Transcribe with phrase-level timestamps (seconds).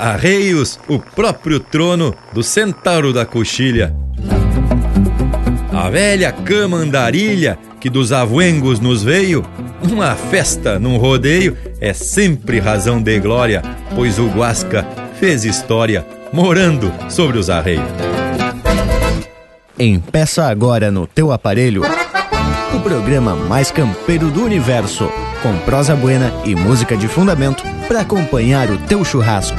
[0.00, 3.94] Arreios, o próprio trono do centauro da coxilha.
[5.72, 9.44] A velha cama andarilha que dos avoengos nos veio,
[9.82, 13.62] uma festa num rodeio é sempre razão de glória,
[13.94, 14.86] pois o Guasca
[15.18, 17.84] fez história morando sobre os arreios.
[19.78, 21.82] Empeça agora no teu aparelho
[22.74, 25.10] o programa mais campeiro do universo,
[25.42, 29.58] com prosa buena e música de fundamento para acompanhar o teu churrasco.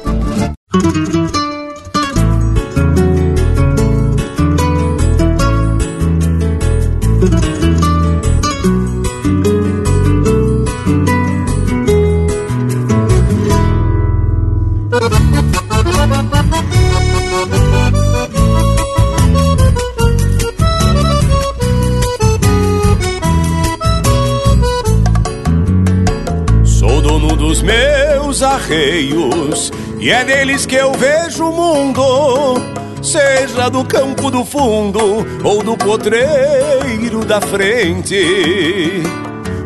[28.71, 32.55] Arreios e é neles que eu vejo o mundo,
[33.03, 39.03] seja do campo do fundo ou do potreiro da frente.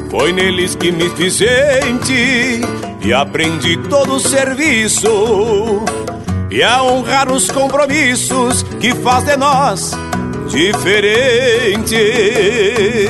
[0.10, 2.62] Foi neles que me fiz gente
[3.02, 5.84] e aprendi todo o serviço
[6.50, 9.92] e a honrar os compromissos que faz de nós
[10.48, 11.92] diferentes.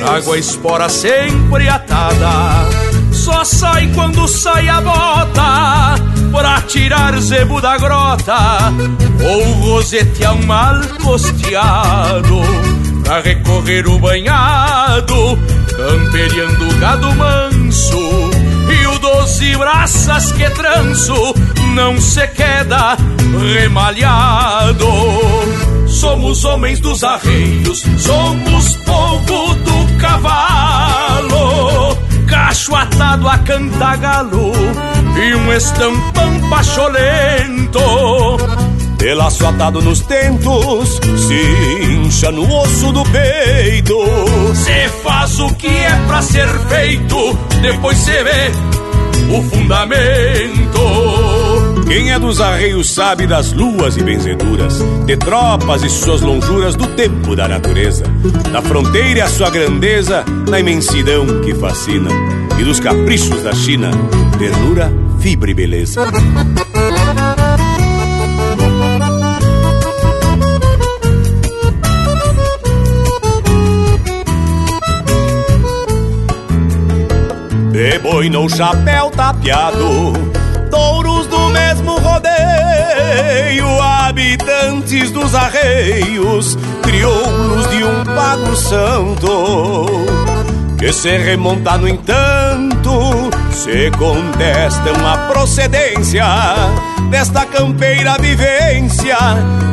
[0.02, 2.85] Água espora sempre atada
[3.26, 5.96] só sai quando sai a bota
[6.30, 8.72] Pra tirar zebo da grota
[9.20, 12.40] Ou rosetear um mal costeado
[13.02, 15.36] Pra recorrer o banhado
[15.76, 18.30] Camperiando gado manso
[18.70, 21.34] E o doze braças que tranço
[21.74, 22.96] Não se queda
[23.54, 24.86] remalhado.
[25.88, 34.52] Somos homens dos arreios Somos povo do cavalo cacho atado a cantagalo
[35.16, 37.80] e um estampão pacholento.
[38.98, 43.96] De laço atado nos tentos, se incha no osso do peito.
[44.54, 48.50] Cê faz o que é pra ser feito, depois cê vê
[49.36, 51.35] o fundamento.
[51.86, 56.88] Quem é dos arreios sabe das luas e benzeduras, de tropas e suas lonjuras do
[56.88, 58.04] tempo da natureza,
[58.52, 62.10] da fronteira e a sua grandeza, na imensidão que fascina,
[62.58, 63.90] e dos caprichos da China,
[64.36, 66.04] ternura, fibra e beleza.
[77.70, 80.36] De boi no chapéu tapeado
[80.70, 89.86] touros do mesmo rodeio, habitantes dos arreios, crioulos de um pago santo,
[90.78, 96.26] que se remonta, no entanto, se contestam a procedência
[97.10, 99.16] desta campeira vivência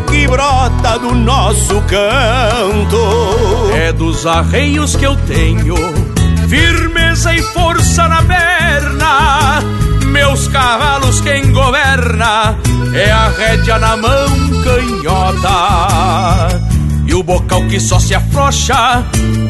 [0.10, 3.72] que brota do nosso canto.
[3.76, 5.76] É dos arreios que eu tenho
[6.48, 9.83] firmeza e força na perna
[10.26, 12.58] meus cavalos quem governa
[12.94, 14.28] é a rédea na mão
[14.64, 16.48] canhota
[17.06, 19.04] e o bocal que só se afrouxa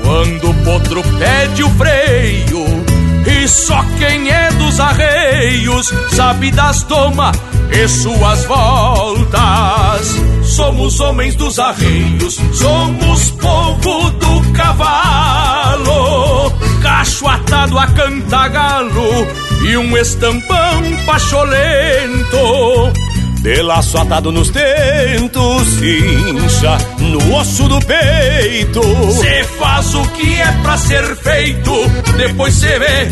[0.03, 2.65] quando o potro pede o freio.
[3.25, 7.31] E só quem é dos arreios sabe das toma
[7.71, 10.17] e suas voltas.
[10.43, 16.51] Somos homens dos arreios, somos povo do cavalo,
[16.81, 22.93] cacho atado a cantagalo e um estampão pacholento.
[23.41, 28.81] De laço atado nos tentos, incha no osso do peito.
[29.11, 31.71] Cê faz o que é pra ser feito,
[32.17, 33.07] depois cê vê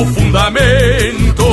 [0.00, 1.44] o fundamento.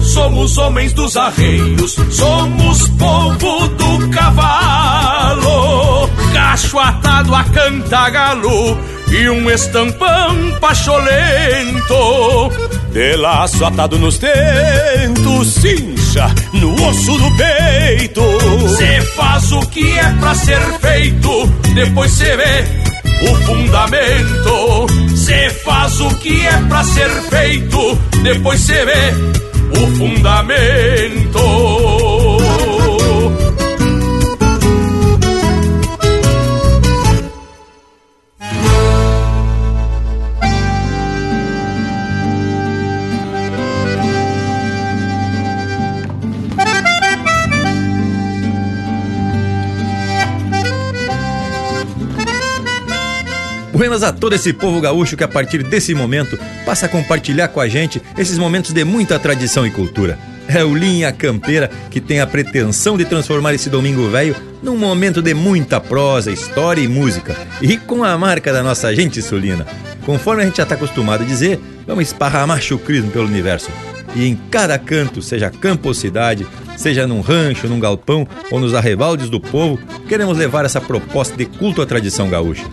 [0.00, 8.78] Somos homens dos arreios, somos povo do cavalo, cacho atado a cantagalo
[9.10, 11.94] e um estampão pacholento.
[12.96, 18.22] De laço atado nos tentos, cincha no osso do peito.
[18.74, 22.64] Cê faz o que é pra ser feito, depois cê vê
[23.30, 24.86] o fundamento.
[25.14, 29.12] Cê faz o que é pra ser feito, depois cê vê
[29.78, 31.36] o fundamento.
[53.76, 57.60] Buenas a todo esse povo gaúcho que a partir desse momento passa a compartilhar com
[57.60, 60.18] a gente esses momentos de muita tradição e cultura.
[60.48, 65.20] É o Linha Campeira que tem a pretensão de transformar esse domingo velho num momento
[65.20, 69.66] de muita prosa, história e música, e com a marca da nossa gente sulina.
[70.06, 73.70] Conforme a gente já está acostumado a dizer, vamos esparramar chucrismo pelo universo.
[74.14, 76.46] E em cada canto, seja campo ou cidade,
[76.78, 81.44] seja num rancho, num galpão ou nos arrebaldes do povo, queremos levar essa proposta de
[81.44, 82.64] culto à tradição gaúcha.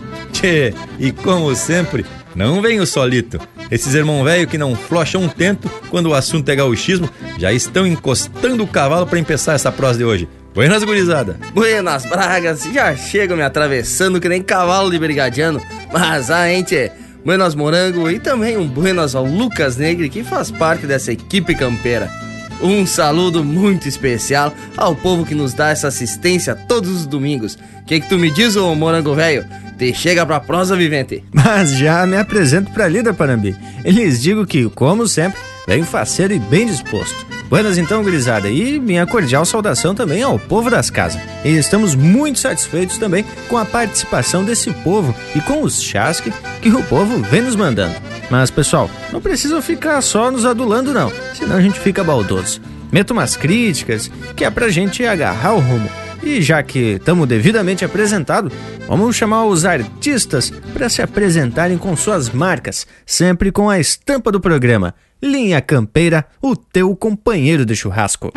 [0.98, 2.04] E como sempre,
[2.34, 3.40] não venho solito.
[3.70, 7.08] Esses irmão velho que não flocham um tento quando o assunto é gauchismo
[7.38, 10.28] já estão encostando o cavalo para empezar essa prosa de hoje.
[10.54, 11.38] Buenas, gurizada.
[11.54, 12.62] Buenas, bragas.
[12.64, 15.62] Já chegam me atravessando que nem cavalo de brigadiano.
[15.90, 16.92] Mas a gente
[17.24, 22.10] Buenas Morango e também um buenas ao Lucas Negre que faz parte dessa equipe campeira.
[22.60, 27.58] Um saludo muito especial ao povo que nos dá essa assistência todos os domingos.
[27.80, 29.44] O que, que tu me diz, ô morango velho?
[29.78, 31.24] Te chega pra prosa, vivente.
[31.32, 33.56] Mas já me apresento pra líder Parambi.
[33.84, 37.26] Eles digo que, como sempre, bem faceiro e bem disposto.
[37.48, 41.20] Buenas então, gurizada, e minha cordial saudação também ao povo das casas.
[41.44, 46.32] E estamos muito satisfeitos também com a participação desse povo e com os chás que,
[46.62, 47.94] que o povo vem nos mandando.
[48.30, 52.60] Mas, pessoal, não precisa ficar só nos adulando, não, senão a gente fica baldoso.
[52.90, 55.88] Meta umas críticas, que é pra gente agarrar o rumo.
[56.24, 58.50] E já que estamos devidamente apresentados,
[58.88, 64.40] vamos chamar os artistas para se apresentarem com suas marcas, sempre com a estampa do
[64.40, 64.94] programa.
[65.22, 68.32] Linha Campeira, o teu companheiro de churrasco.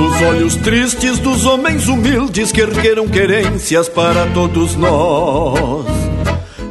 [0.00, 5.84] Nos olhos tristes dos homens humildes que ergueram querências para todos nós.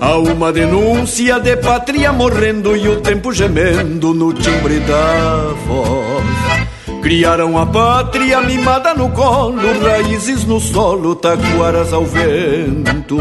[0.01, 7.03] Há uma denúncia de pátria morrendo e o tempo gemendo no timbre da voz.
[7.03, 13.19] Criaram a pátria mimada no colo, raízes no solo, taquaras ao vento.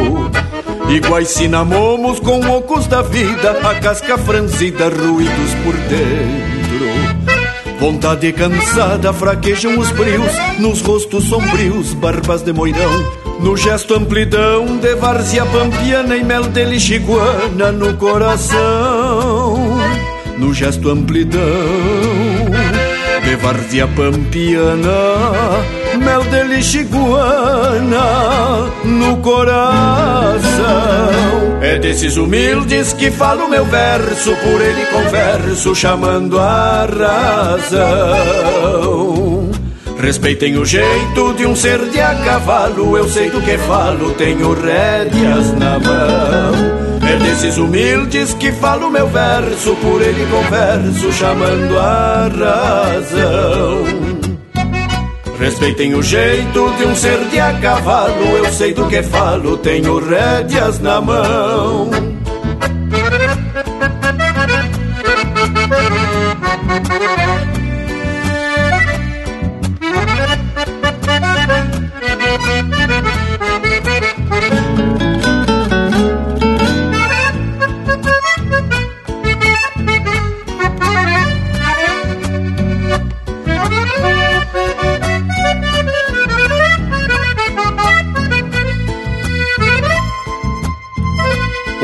[0.89, 6.58] Iguais cinamomos com ocos da vida, a casca franzida, ruídos por dentro.
[7.79, 12.91] Vontade cansada, fraquejam os brios, nos rostos sombrios, barbas de moirão.
[13.41, 19.79] No gesto amplidão de várzea pampiana e mel de lixiguana no coração.
[20.37, 21.41] No gesto amplidão
[23.25, 24.89] de várzea pampiana,
[25.99, 28.07] mel de lixiguana
[28.85, 30.39] no coração.
[31.61, 36.87] É desses humildes que falo meu verso, por ele converso, chamando a
[37.67, 39.51] razão.
[40.01, 44.55] Respeitem o jeito de um ser de a cavalo, eu sei do que falo, tenho
[44.55, 46.79] rédeas na mão.
[47.03, 54.18] É desses humildes que falo meu verso, por ele converso, chamando a razão.
[55.39, 59.99] Respeitem o jeito de um ser de a cavalo, eu sei do que falo, tenho
[59.99, 61.89] rédeas na mão.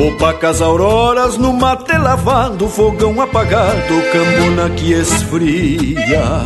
[0.05, 6.43] Opacas auroras no mate lavado, fogão apagado, cambona que esfria.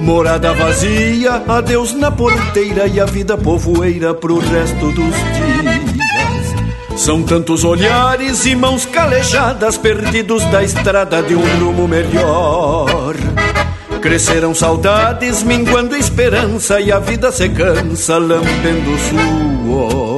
[0.00, 7.00] Morada vazia, adeus na porteira e a vida povoeira pro resto dos dias.
[7.00, 13.16] São tantos olhares e mãos calejadas, perdidos da estrada de um rumo melhor.
[14.00, 20.09] Cresceram saudades, minguando esperança, e a vida se cansa, lambendo suor.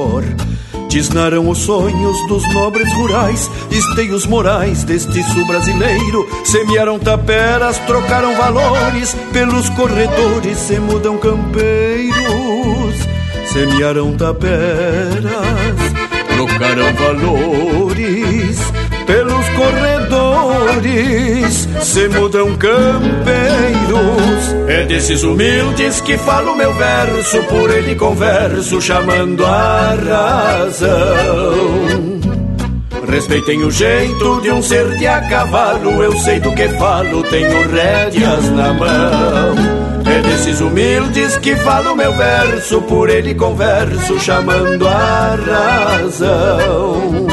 [0.93, 6.29] Tisnaram os sonhos dos nobres rurais, esteios morais deste sul brasileiro.
[6.45, 12.13] Semearam taperas, trocaram valores, pelos corredores se mudam campeiros.
[13.51, 15.23] Semearam taperas,
[16.35, 18.59] trocaram valores,
[19.07, 20.12] pelos corredores
[21.81, 23.13] se mudam campeiros.
[24.67, 31.53] É desses humildes que falo meu verso, por ele converso, chamando a razão.
[33.07, 37.69] Respeitem o jeito de um ser de a cavalo, eu sei do que falo, tenho
[37.69, 39.55] rédeas na mão.
[40.05, 45.37] É desses humildes que falo meu verso, por ele converso, chamando a
[46.01, 47.32] razão.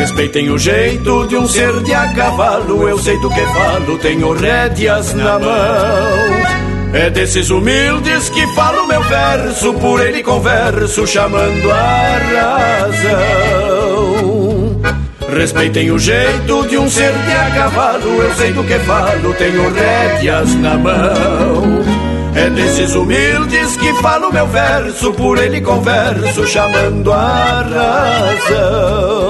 [0.00, 4.32] Respeitem o jeito de um ser de a cavalo, eu sei do que falo, tenho
[4.32, 5.50] rédeas na mão.
[6.94, 12.18] É desses humildes que falo meu verso, por ele converso, chamando a
[12.88, 13.60] razão.
[15.36, 19.70] Respeitem o jeito de um ser de a cavalo, eu sei do que falo, tenho
[19.70, 21.84] rédeas na mão.
[22.34, 27.66] É desses humildes que falo meu verso, por ele converso, chamando a
[28.48, 29.29] razão.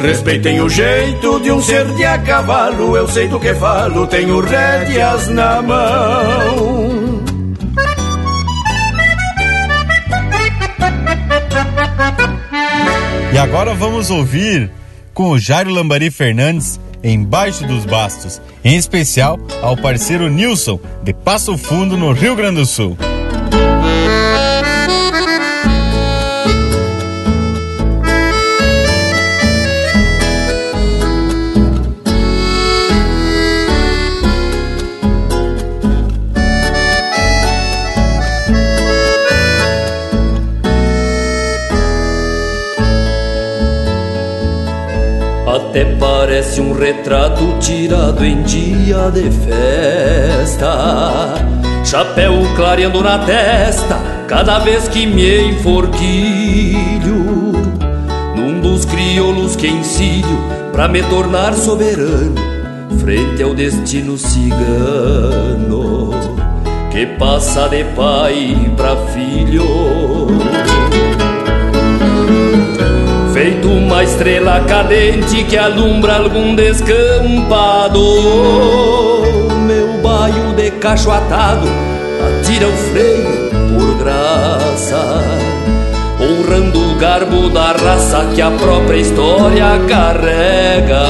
[0.00, 4.40] Respeitem o jeito de um ser de a cavalo, eu sei do que falo, tenho
[4.40, 7.20] rédeas na mão.
[13.32, 14.70] E agora vamos ouvir
[15.12, 21.56] com o Jairo Lambari Fernandes Embaixo dos Bastos, em especial ao parceiro Nilson, de Passo
[21.56, 22.96] Fundo, no Rio Grande do Sul.
[45.70, 50.66] Até parece um retrato tirado em dia de festa.
[51.84, 53.96] Chapéu clareando na testa,
[54.26, 57.14] cada vez que me enforquilho.
[58.34, 60.40] Num dos crioulos que ensino
[60.72, 62.34] pra me tornar soberano,
[62.98, 66.10] frente ao destino cigano,
[66.90, 69.62] que passa de pai pra filho.
[73.40, 77.98] Feito uma estrela cadente que alumbra algum descampado
[79.66, 81.66] Meu baio de cacho atado
[82.20, 85.24] atira o freio por graça
[86.20, 91.06] Honrando o garbo da raça que a própria história carrega.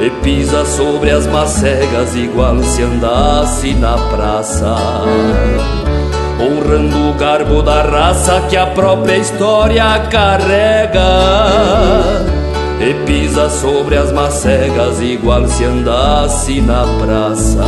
[0.00, 4.74] E pisa sobre as macegas igual se andasse na praça
[6.42, 11.00] honrando o garbo da raça que a própria história carrega.
[12.80, 17.64] E pisa sobre as macegas igual se andasse na praça.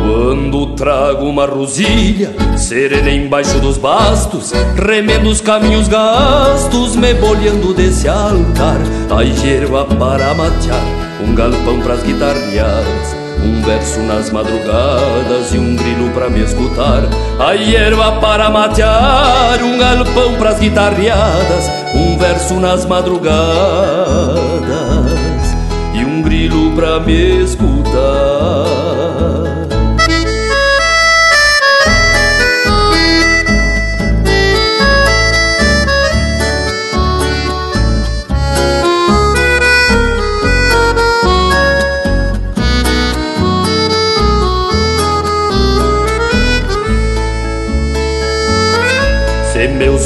[0.00, 8.08] Quando trago uma rosilha, serena embaixo dos bastos, remendo os caminhos gastos, me bolhando desse
[8.08, 8.78] altar,
[9.10, 10.84] a erva para matear,
[11.22, 17.02] um galpão pras guitarreadas um verso nas madrugadas e um grilo pra me escutar.
[17.38, 23.38] A erva para matear, um galpão pras guitarreadas Um verso nas madrugadas
[25.94, 28.77] e um grilo pra me escutar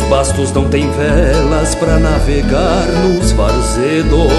[0.02, 4.32] bastos não têm velas para navegar nos varzedos.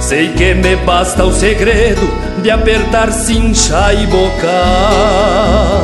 [0.00, 2.08] Sei que me basta o segredo
[2.42, 5.82] de apertar cincha e bocar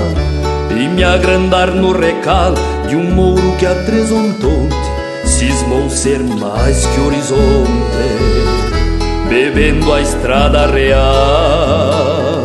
[0.70, 2.54] e me agrandar no recal
[2.88, 4.74] de um mouro que a tresontonte
[5.24, 7.38] cismou ser mais que horizonte,
[9.28, 12.35] bebendo a estrada real.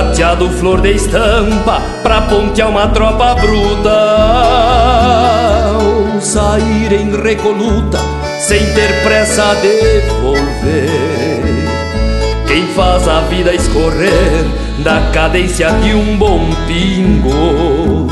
[0.00, 3.90] Gateado flor de estampa pra pontear uma tropa bruta.
[5.78, 7.98] Ou sair em recoluta
[8.38, 11.00] sem ter pressa a devolver
[12.46, 14.44] Quem faz a vida escorrer
[14.78, 18.06] da cadência de um bom pingo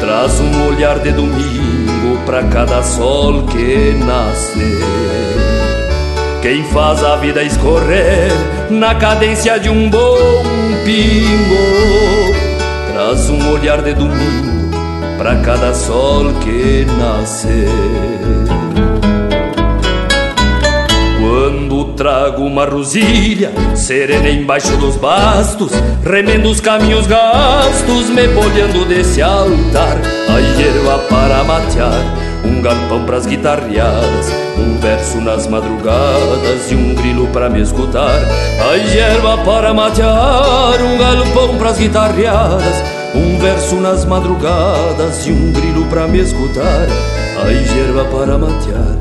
[0.00, 4.78] Traz um olhar de domingo pra cada sol que nascer.
[6.42, 8.30] Quem faz a vida escorrer
[8.70, 12.32] na cadência de um bom pingo
[12.90, 14.48] Traz um olhar de domingo
[15.18, 17.68] para cada sol que nascer.
[21.20, 25.72] Quando trago uma rosilha serena embaixo dos bastos
[26.04, 33.26] Remendo os caminhos gastos, me bolhando desse altar A erva para matear um galpão pras
[33.26, 38.20] guitarreadas, um verso nas madrugadas e um grilo para me escutar.
[38.60, 42.82] A erva para matear, um galpão pras guitarreadas,
[43.14, 46.86] um verso nas madrugadas e um grilo pra me escutar,
[47.42, 48.96] a gerva para matear,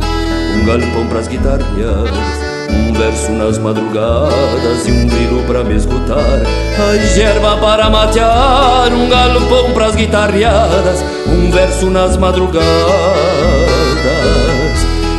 [0.56, 2.47] um galpão pras guitarreadas.
[2.70, 6.42] Um verso nas madrugadas e um grilo pra me escutar
[6.78, 12.68] A gerva para matear, um galpão pras guitarreadas Um verso nas madrugadas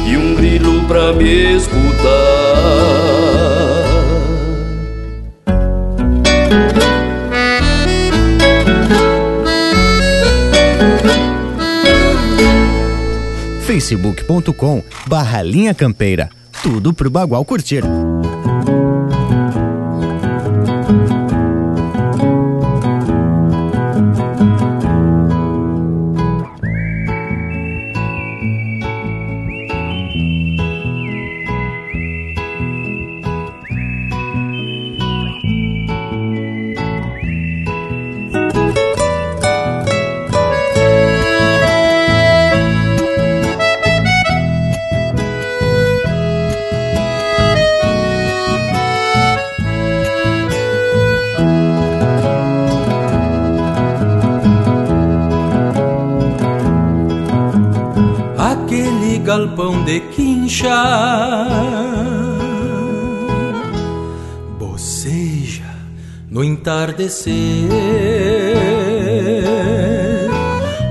[0.07, 2.89] e um grilo pra me escutar
[13.79, 16.31] facebook.com barra linha campeira.
[16.63, 17.98] Tudo pro Bagual curtir.
[66.99, 67.69] Entardecer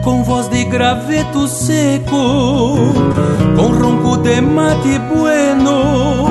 [0.03, 2.77] Com voz de graveto seco
[3.55, 6.25] Com ronco de mate bueno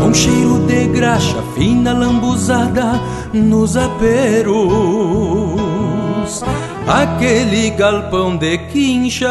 [0.00, 3.00] Com cheiro de graxa fina lambuzada
[3.32, 4.58] nos aperos
[6.86, 9.28] aquele galpão de quincha.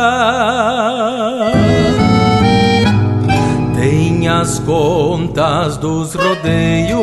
[3.76, 7.02] Tem as contas dos rodeios,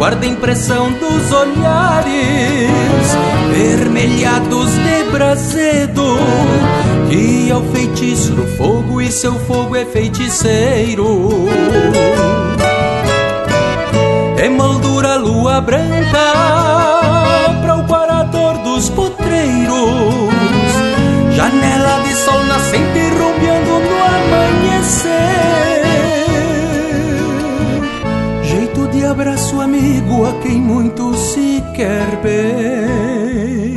[0.00, 2.70] guarda impressão dos olhares,
[3.52, 6.16] vermelhados de brasedo,
[7.10, 11.46] que é o feitiço do fogo e seu fogo é feiticeiro.
[14.42, 16.30] Emoldura lua branca
[18.64, 19.76] dos potreiros.
[21.36, 24.59] Janela de sol nascente rompeando no amanhecer.
[29.20, 33.76] Abraço amigo a quem muito se quer bem.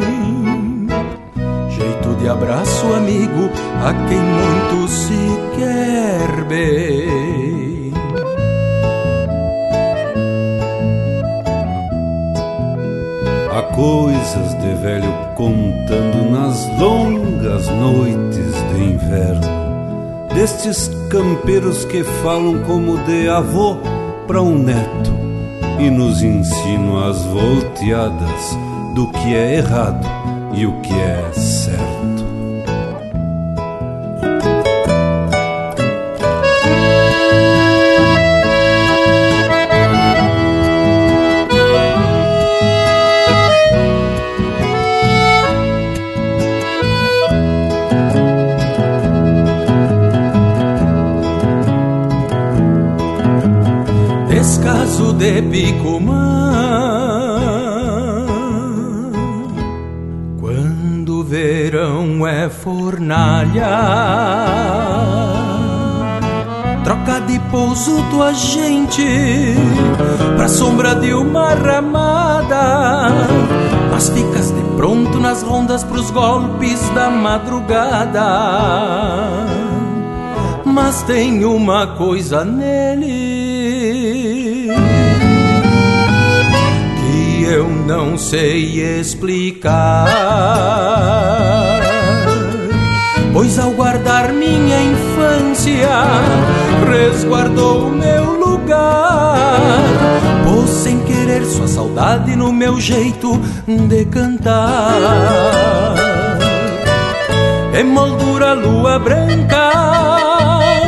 [1.69, 3.49] Jeito de abraço amigo
[3.83, 5.13] a quem muito se
[5.57, 7.91] quer bem.
[13.75, 23.27] coisas de velho contando nas longas noites de inverno, destes campeiros que falam como de
[23.27, 23.77] avô
[24.27, 25.23] para um neto
[25.79, 28.57] e nos ensinam as volteadas
[28.93, 30.07] do que é errado
[30.53, 31.62] e o que é certo.
[55.53, 56.65] De Picumã.
[60.39, 63.69] Quando o verão é fornalha,
[66.83, 69.05] troca de pouso tua gente
[70.35, 73.11] pra sombra de uma ramada.
[73.91, 78.25] Mas ficas de pronto nas rondas pros golpes da madrugada.
[80.65, 83.32] Mas tem uma coisa nele
[87.53, 90.07] eu não sei explicar.
[93.31, 95.89] Pois ao guardar minha infância,
[96.89, 99.59] resguardou o meu lugar.
[100.43, 105.93] Pôs sem querer sua saudade no meu jeito de cantar.
[107.79, 109.69] Emoldura lua branca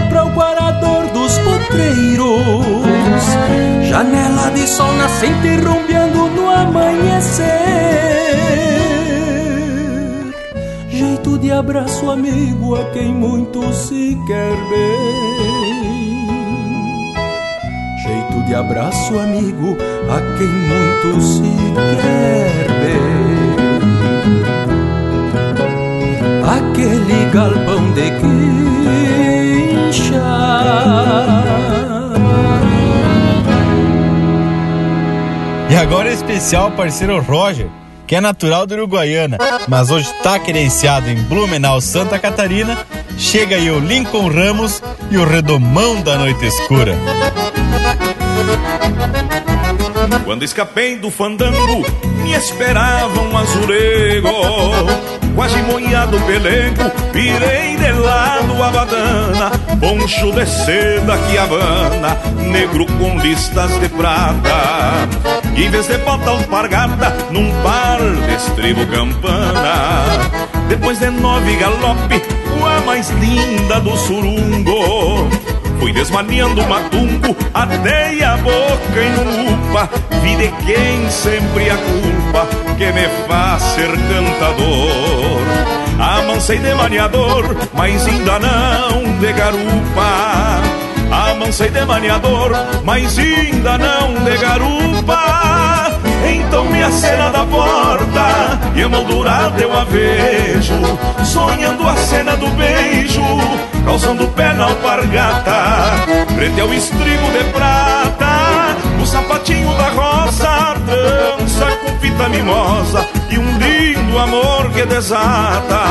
[0.10, 2.66] para o guarador dos potreiros.
[3.88, 6.05] Janela de sol nascente rompeando
[7.06, 7.66] no amanhecer.
[10.90, 16.26] Jeito de abraço amigo a quem muito se quer bem.
[18.04, 19.78] Jeito de abraço amigo
[20.10, 21.42] a quem muito se
[22.02, 23.26] quer bem.
[26.44, 28.12] Aquele galpão de
[29.92, 30.26] quincha
[35.76, 37.68] E agora é especial parceiro Roger,
[38.08, 42.78] que é natural do Uruguaiana, mas hoje está credenciado em Blumenau, Santa Catarina.
[43.18, 46.96] Chega aí o Lincoln Ramos e o Redomão da Noite Escura.
[50.24, 51.86] Quando escapei do fandango,
[52.24, 54.30] me esperava um azulego.
[55.36, 59.52] Quase moiado pelego, virei de lado a badana.
[59.82, 62.18] Poncho de seda que habana,
[62.50, 65.35] negro com listas de prata.
[65.56, 70.06] Em vez de bota alpargata, num par de estribo campana.
[70.68, 72.22] Depois de nove galope,
[72.66, 75.30] a mais linda do surungo.
[75.80, 79.90] Fui desmaneando o matumbo, atei a boca em upa
[80.24, 88.06] Vi de quem sempre a culpa que me faz ser cantador Amansei de maniador, mas
[88.06, 90.55] ainda não de garupa
[91.36, 92.52] Amansei de maniador,
[92.86, 96.00] mas ainda não de garupa.
[96.32, 100.74] Então me acena da porta e emoldurado eu a vejo
[101.26, 103.22] Sonhando a cena do beijo,
[103.84, 106.06] calçando o pé na alpargata.
[106.34, 113.58] Frente ao estribo de prata, o sapatinho da rosa Dança com fita mimosa e um
[114.16, 115.84] lindo amor que desata.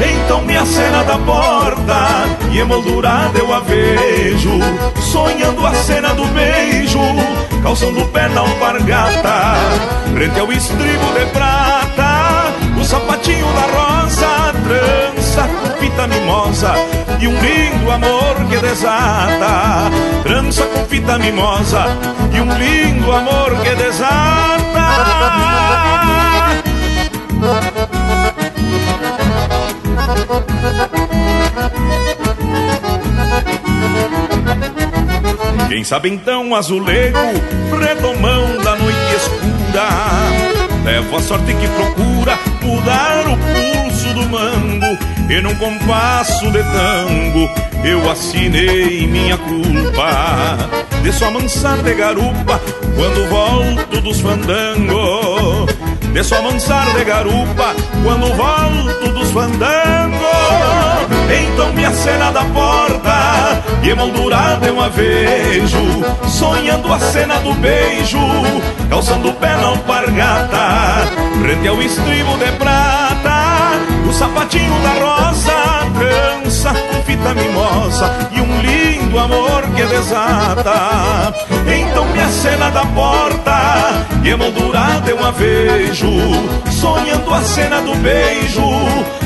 [0.00, 4.58] Então me acena da porta e emoldurada eu a vejo
[5.00, 7.00] Sonhando a cena do beijo,
[7.62, 9.56] calçando o pé na alpargata
[10.14, 16.74] Frente ao estribo de prata O sapatinho da rosa Trança com fita mimosa
[17.20, 19.90] E um lindo amor que desata
[20.22, 21.84] Trança com fita mimosa
[22.32, 24.50] E um lindo amor que desata
[35.68, 37.18] Quem sabe então azulego,
[37.78, 39.88] redomão da noite escura,
[40.84, 44.98] levo a sorte que procura mudar o pulso do mango,
[45.30, 47.48] e num compasso de tango
[47.84, 50.58] eu assinei minha culpa.
[51.02, 52.60] De sua mansar de garupa
[52.94, 55.29] quando volto dos fandangos.
[56.12, 60.20] De sua mansar de garupa quando volto dos fandangos.
[61.30, 68.18] Então me acena da porta e emoldurada eu a vejo Sonhando a cena do beijo
[68.88, 71.06] Calçando o pé na alpargata
[71.40, 75.52] Frente ao estribo de prata O sapatinho da rosa
[75.98, 78.60] Trança com fita mimosa E um
[79.10, 81.34] lindo amor que desata.
[81.66, 86.08] Então me acena da porta E emoldurada eu a vejo
[86.70, 88.62] Sonhando a cena do beijo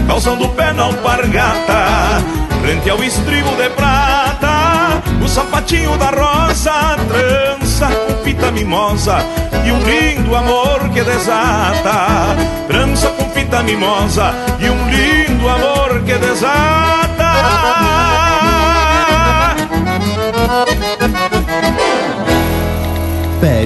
[0.06, 2.22] Calçando o pé na alpargata
[2.62, 9.18] Frente ao estribo de prata O sapatinho da rosa Trança com fita mimosa
[9.64, 12.36] E um lindo amor que desata
[12.68, 17.83] Trança com fita mimosa E um lindo amor que desata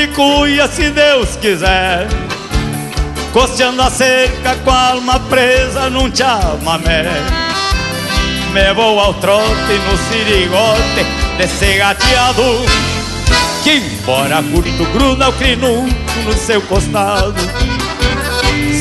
[0.00, 2.06] De malicuia se Deus quiser.
[3.32, 7.04] Costeando a cerca com a alma presa num chamamé.
[8.52, 11.06] Me vou ao trote no sirigote
[11.38, 12.42] desse gateado
[13.62, 15.88] Que embora curto gruda o crinuco
[16.24, 17.34] no seu costado.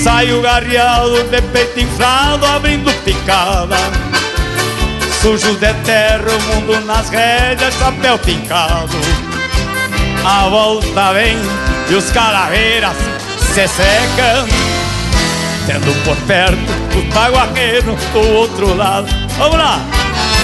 [0.03, 3.77] Saio garreado de peito inflado abrindo picada.
[5.21, 9.28] Sujo de terra, o mundo nas rédeas, chapéu pincado
[10.25, 11.37] A volta vem
[11.89, 12.95] e os calaveiras
[13.53, 14.47] se secam.
[15.65, 16.57] Tendo por perto
[16.97, 19.07] o taguaqueiro do outro lado.
[19.37, 19.79] Vamos lá!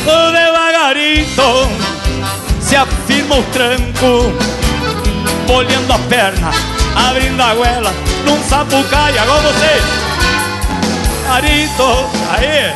[0.06, 1.68] Devagarito
[2.62, 4.32] se afirma o tranco
[5.48, 6.52] Molhando a perna,
[7.10, 9.82] abrindo a goela Num sapucaia, igual você.
[11.30, 12.74] Arito, aí.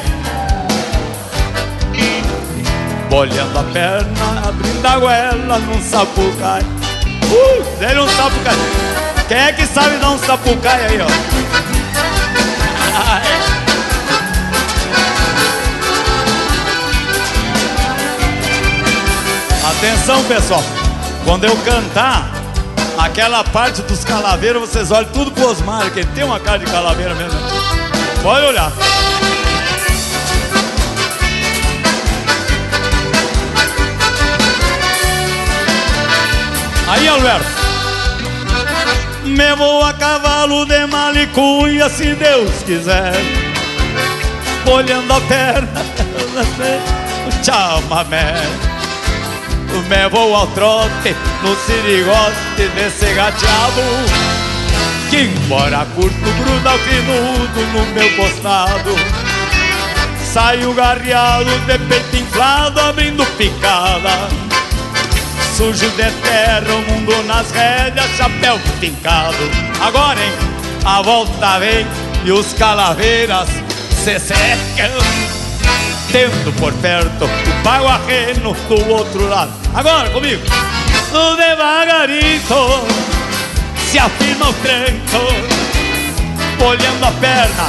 [3.10, 6.79] Bolhando a perna, abrindo a goela num sapucaia
[7.26, 8.58] Uh, dele um sapucaia
[9.28, 11.08] Quem é que sabe dar um sapucaia aí, ó?
[19.70, 20.64] Atenção, pessoal
[21.26, 22.40] Quando eu cantar
[23.00, 26.66] Aquela parte dos calaveiros, vocês olham tudo pro Osmar, que ele tem uma cara de
[26.66, 27.40] calaveira mesmo.
[28.22, 28.70] Pode olhar.
[37.00, 37.48] Aí, Alberto.
[39.24, 43.14] Me vou a cavalo de malicunha, se Deus quiser.
[44.70, 45.82] Olhando a perna,
[47.42, 48.34] chamamé.
[49.88, 53.82] Me vou ao trote, no sirigote desse gateado.
[55.10, 58.94] Que embora curto, gruda o finudo no meu costado.
[60.34, 64.49] Saio garreado, de peito inflado, abrindo picada
[65.60, 69.36] sujo de terra, o mundo nas rédeas, chapéu fincado.
[69.82, 70.32] Agora, hein,
[70.86, 71.86] a volta vem
[72.24, 73.50] e os calaveiras
[73.90, 74.90] se secam.
[76.14, 79.52] Tendo por perto o pago ajeno do outro lado.
[79.76, 80.42] Agora comigo.
[81.12, 82.88] No devagarito
[83.92, 85.28] se afirma o tranco,
[86.64, 87.68] olhando a perna.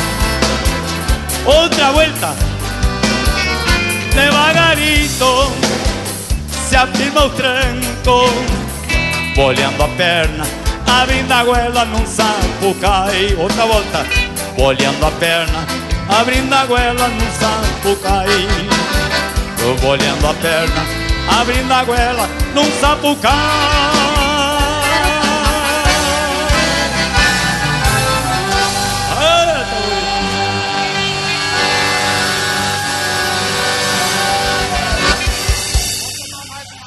[1.45, 2.37] Outra vuelta.
[4.15, 5.70] Devagarito
[6.71, 8.31] se afirma o tranco
[9.35, 10.47] Bolhando a perna,
[10.87, 14.07] abrindo a goela num sapo cai Outra volta,
[14.57, 15.67] bolhando a perna,
[16.09, 18.27] abrindo a goela num sapo cai.
[19.81, 20.83] Bolhando a perna,
[21.41, 23.90] abrindo a goela num sapo cai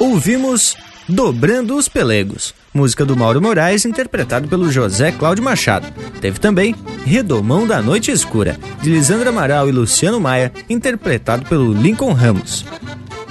[0.03, 0.75] Ouvimos
[1.07, 5.87] Dobrando os Pelegos, música do Mauro Moraes, interpretado pelo José Cláudio Machado.
[6.19, 12.11] Teve também Redomão da Noite Escura, de Lisandra Amaral e Luciano Maia, interpretado pelo Lincoln
[12.11, 12.65] Ramos.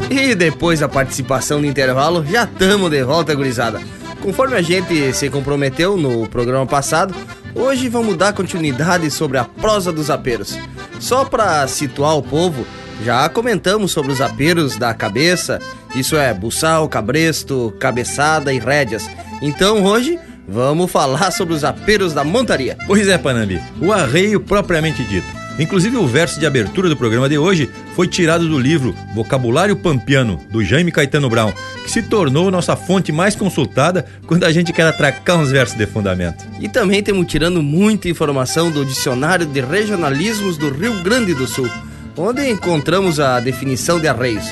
[0.10, 3.82] E depois da participação no intervalo, já estamos de volta, gurizada.
[4.22, 7.14] Conforme a gente se comprometeu no programa passado,
[7.56, 10.58] hoje vamos dar continuidade sobre a prosa dos aperos.
[11.00, 12.66] Só para situar o povo,
[13.04, 15.60] já comentamos sobre os aperos da cabeça,
[15.96, 19.10] isso é, buçal, cabresto, cabeçada e rédeas.
[19.42, 22.78] Então hoje Vamos falar sobre os aperos da montaria.
[22.88, 25.42] Pois é, Panambi, o arreio propriamente dito.
[25.60, 30.40] Inclusive o verso de abertura do programa de hoje foi tirado do livro Vocabulário Pampiano,
[30.50, 34.88] do Jaime Caetano Brown, que se tornou nossa fonte mais consultada quando a gente quer
[34.88, 36.46] atracar uns versos de fundamento.
[36.60, 41.70] E também temos tirando muita informação do Dicionário de Regionalismos do Rio Grande do Sul,
[42.18, 44.46] onde encontramos a definição de arreios.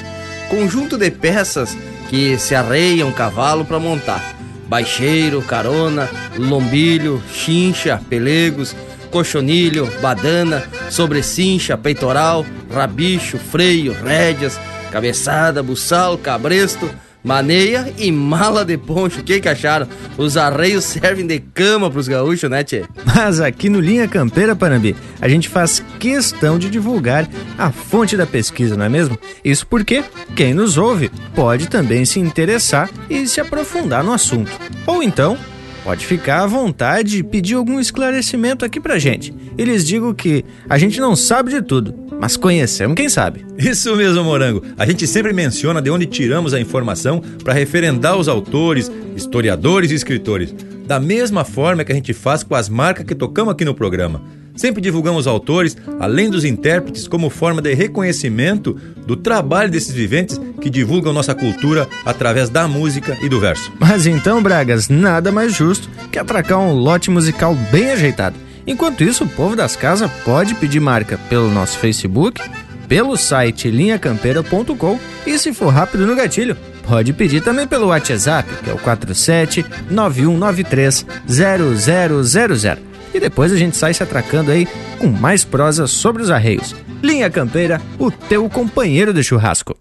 [0.49, 1.77] Conjunto de peças
[2.09, 4.38] que se arreiam um cavalo para montar
[4.69, 8.75] baixeiro, carona, lombilho, chincha, pelegos,
[9.09, 14.59] cochonilho, badana, sobrecincha, peitoral, rabicho, freio, rédeas,
[14.91, 16.89] cabeçada, buçal, cabresto,
[17.29, 19.19] maneia e mala de poncho.
[19.19, 19.87] O que, que acharam?
[20.17, 22.85] Os arreios servem de cama pros gaúchos, né, tchê?
[23.05, 28.25] Mas aqui no Linha Campeira, Panambi, a gente faz questão de divulgar a fonte da
[28.25, 29.15] pesquisa, não é mesmo?
[29.45, 30.03] Isso porque
[30.35, 34.51] quem nos ouve pode também se interessar e se aprofundar no assunto.
[34.87, 35.37] Ou então,
[35.83, 39.33] pode ficar à vontade e pedir algum esclarecimento aqui pra gente.
[39.57, 43.45] Eles digam que a gente não sabe de tudo, mas conhecemos quem sabe.
[43.57, 44.63] Isso mesmo, Morango.
[44.77, 49.95] A gente sempre menciona de onde tiramos a informação para referendar os autores, historiadores e
[49.95, 50.53] escritores.
[50.85, 54.21] Da mesma forma que a gente faz com as marcas que tocamos aqui no programa.
[54.59, 58.73] Sempre divulgamos autores, além dos intérpretes, como forma de reconhecimento
[59.07, 63.71] do trabalho desses viventes que divulgam nossa cultura através da música e do verso.
[63.79, 68.35] Mas então, Bragas, nada mais justo que atracar um lote musical bem ajeitado
[68.67, 72.39] Enquanto isso, o povo das casas pode pedir marca pelo nosso Facebook
[72.87, 78.69] pelo site linhacampeira.com e se for rápido no gatilho, pode pedir também pelo WhatsApp, que
[78.69, 82.88] é o 47 9193 0000.
[83.13, 84.67] E depois a gente sai se atracando aí
[84.99, 86.75] com mais prosa sobre os arreios.
[87.01, 89.77] Linha Campeira, o teu companheiro de churrasco.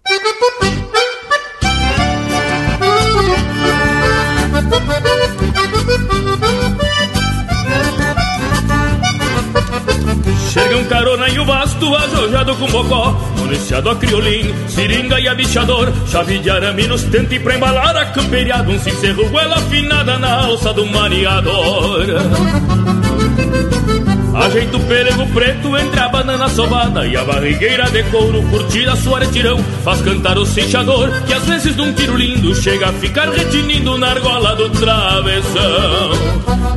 [10.51, 15.93] Chega um carona e o vasto ajojado com bocó Municiado a criolim, seringa e abichador
[16.07, 20.73] Chave de arame nos tente pra embalar a camperiada Um cincerro, goela afinada na alça
[20.73, 22.05] do maniador
[24.33, 29.19] Ajeita o pelego preto entre a banana sovada E a barrigueira de couro curtida sua
[29.19, 33.97] retirão Faz cantar o cinchador Que às vezes num tiro lindo Chega a ficar retinindo
[33.97, 36.11] na argola do travessão.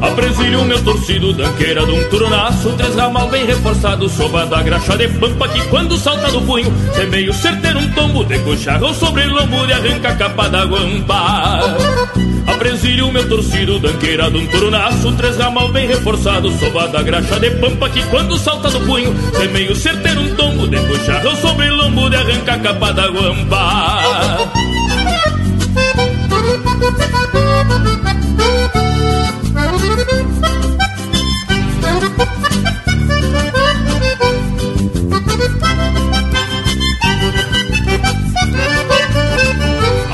[0.02, 5.08] Apresilho meu torcido danqueira de um turonaço Três ramal bem reforçado Sovada a graxa de
[5.08, 9.64] pampa Que quando salta do punho É meio certeiro um tombo de cocharrão Sobre lombo
[9.66, 12.31] de arranca a capa da guampa
[12.62, 17.88] Apresilho meu torcido danqueira de um turonaço Três ramal bem reforçado Sovada graxa de pampa
[17.88, 22.14] que quando salta do punho É meio certeiro um tombo de puxarrão sobre lombo de
[22.14, 24.02] arranca capa da guampa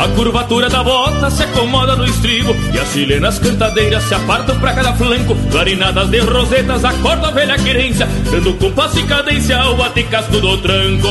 [0.09, 4.73] A curvatura da bota se acomoda no estribo E as chilenas cantadeiras se apartam pra
[4.73, 10.41] cada flanco Clarinadas de rosetas acorda a velha querência Dando compasso e cadência ao bate-casco
[10.41, 11.09] do tranco.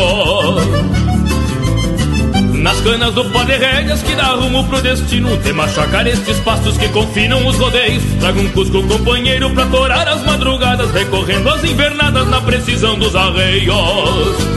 [2.54, 6.76] Nas canas do pó de rédeas que dá rumo pro destino Tem machacar estes pastos
[6.78, 12.28] que confinam os rodeios Traga um cusco companheiro pra torar as madrugadas Recorrendo as invernadas
[12.28, 14.57] na precisão dos arreios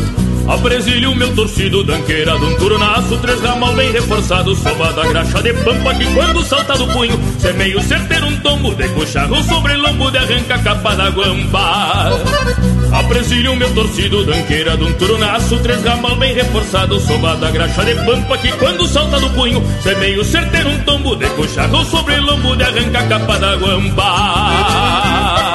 [0.50, 5.52] Apresilho meu torcido, danqueira de um turonaço Três ramal bem reforçado, soba da graxa de
[5.52, 10.10] pampa Que quando salta do punho, é meio certeiro um tombo De cocharro sobre lombo
[10.10, 12.20] de arranca capa da guampa.
[12.92, 17.94] Apresilho meu torcido, danqueira de um turonaço Três ramal bem reforçado, soba da graxa de
[18.04, 22.56] pampa Que quando salta do punho, é meio certeiro um tombo De cocharro sobre lombo
[22.56, 25.49] de arranca capa da guampa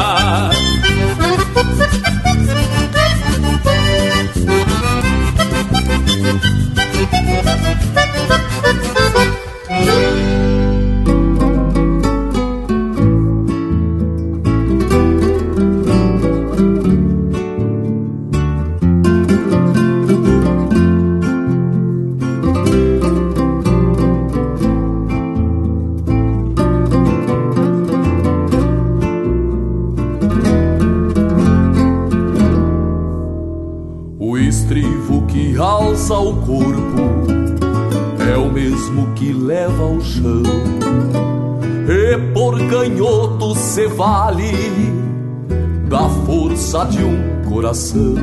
[46.75, 48.15] força de um coração.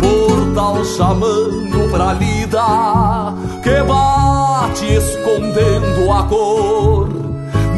[0.00, 7.08] Por tal chamando pra lida que bate escondendo a cor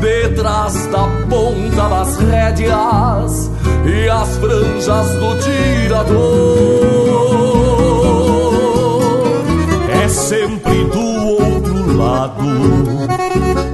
[0.00, 3.50] detrás da ponta das rédeas
[3.84, 6.96] e as franjas do tirador.
[10.02, 12.44] É sempre do outro lado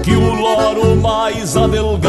[0.02, 2.01] que o loro mais adelgaça,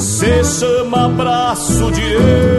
[0.00, 2.46] se chama braço direito.
[2.46, 2.55] Por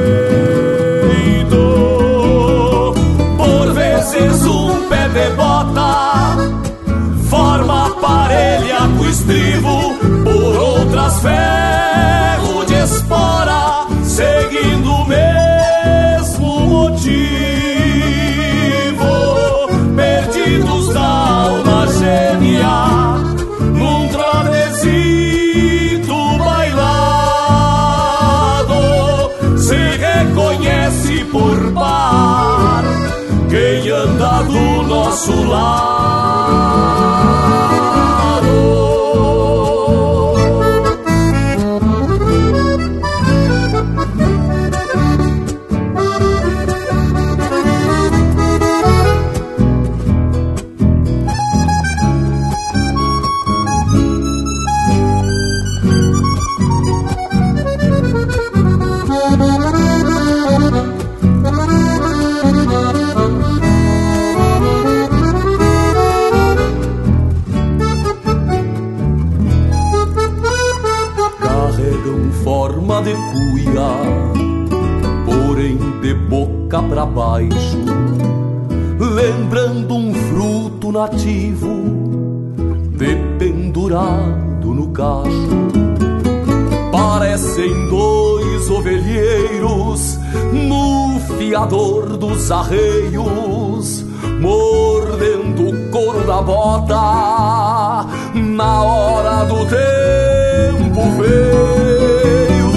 [92.48, 94.06] dos arreios,
[94.39, 102.71] mordendo o couro da bota na hora do tempo veio.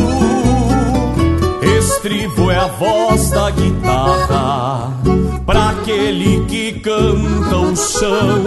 [1.78, 4.92] Estribo é a voz da guitarra
[5.46, 8.42] para aquele que canta o chão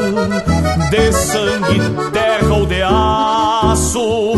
[0.90, 1.80] de sangue,
[2.12, 4.34] terra ou de aço,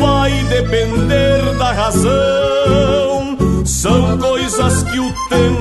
[0.00, 3.36] vai depender da razão.
[3.64, 5.57] São coisas que o tempo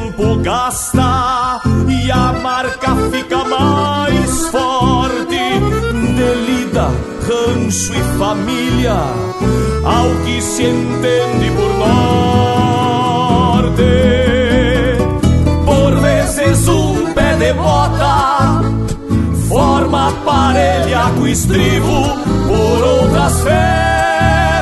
[0.48, 5.38] gasta e a marca fica mais forte.
[6.16, 6.88] Delida,
[7.28, 8.96] rancho e família,
[9.84, 12.38] ao que se entende por norte
[16.70, 18.62] um pé de bota
[19.48, 22.04] Forma parelha com estribo
[22.48, 24.57] Por outras ferro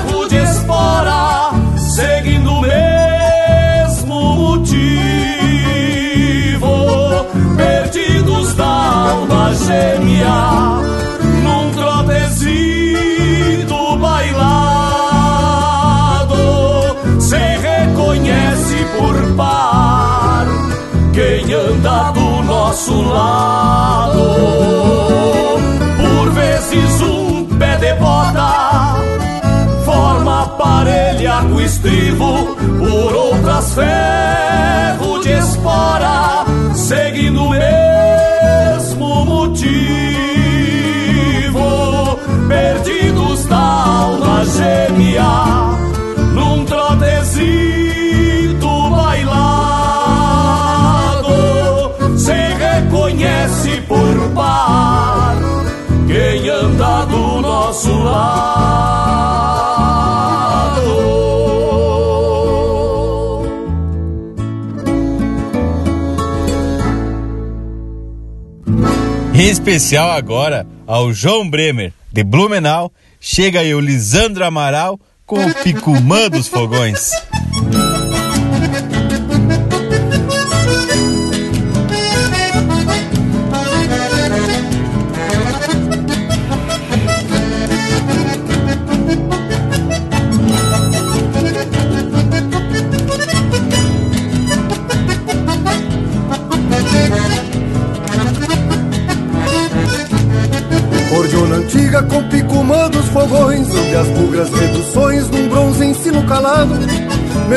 [9.76, 10.80] gêmea
[11.44, 12.98] Num trotezito
[13.98, 14.46] bailado
[17.20, 20.46] Se reconhece por par
[21.14, 24.20] quem anda do nosso lado.
[25.98, 28.96] Por vezes um pé de bota
[29.86, 37.56] forma parelha com estribo, por outras ferro de espora, seguindo o
[57.76, 59.36] nosso lado.
[69.34, 75.54] Em especial agora ao João Bremer, de Blumenau, chega aí o Lisandro Amaral com o
[75.56, 77.12] Picumã dos Fogões.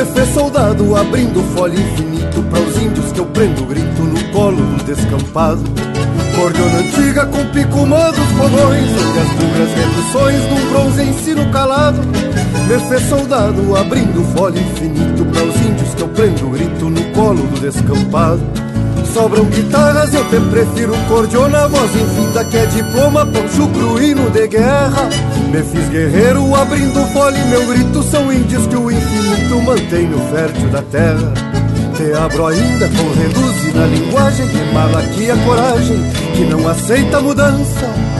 [0.05, 4.83] Fez soldado abrindo folha infinito Para os índios que eu prendo grito no colo do
[4.83, 5.61] descampado.
[6.35, 11.99] Cordiona antiga com picumã dos fogões Onde as bugras reduções num bronze ensino calado.
[12.87, 17.59] Fez soldado abrindo folha infinito Para os índios que eu prendo grito no colo do
[17.59, 18.68] descampado
[19.13, 25.09] Sobram guitarras, eu te prefiro cordiona Voz infinda que é diploma, poncho cruíno de guerra.
[25.51, 30.69] Me fiz guerreiro abrindo fole Meu grito são índios que o infinito mantém no fértil
[30.69, 31.33] da terra.
[31.95, 35.97] Te abro ainda com reduzir na linguagem Que mala aqui a coragem,
[36.35, 38.08] que não aceita mudança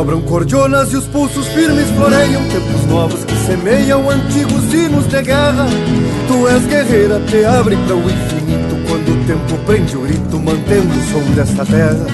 [0.00, 2.42] Sobram cordionas e os pulsos firmes floreiam.
[2.44, 5.66] Tempos novos que semeiam antigos hinos de guerra.
[6.26, 8.88] Tu és guerreira, te abre para o infinito.
[8.88, 12.06] Quando o tempo prende o grito, mantendo o som desta terra.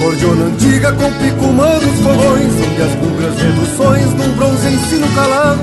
[0.00, 5.60] Cordiona antiga com picumã dos fogões Onde as bugras reduções num bronze ensino calado.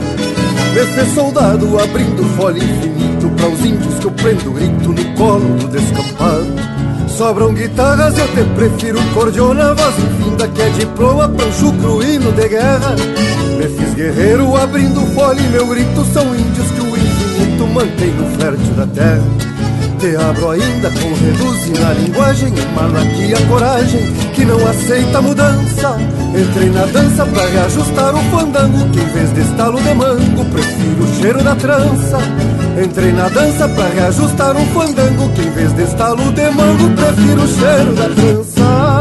[0.93, 5.67] Fez soldado abrindo folha infinito Para os índios que eu prendo grito no colo do
[5.69, 6.53] descampado.
[7.07, 12.95] Sobram guitarras, eu te prefiro cordiona Voz infinda que é diploma, pancho cruíno de guerra.
[13.57, 18.25] Me fiz guerreiro abrindo folha e meu grito São índios que o infinito mantém no
[18.37, 19.23] fértil da terra.
[19.99, 24.01] Te abro ainda com reduzir na linguagem Emano aqui a coragem
[24.33, 25.95] que não aceita mudança.
[26.35, 31.03] Entrei na dança pra reajustar o fandango Que em vez de estalo de mango prefiro
[31.03, 32.17] o cheiro da trança.
[32.83, 37.43] Entrei na dança pra reajustar o fandango Que em vez de estalo de mango prefiro
[37.43, 39.01] o cheiro da trança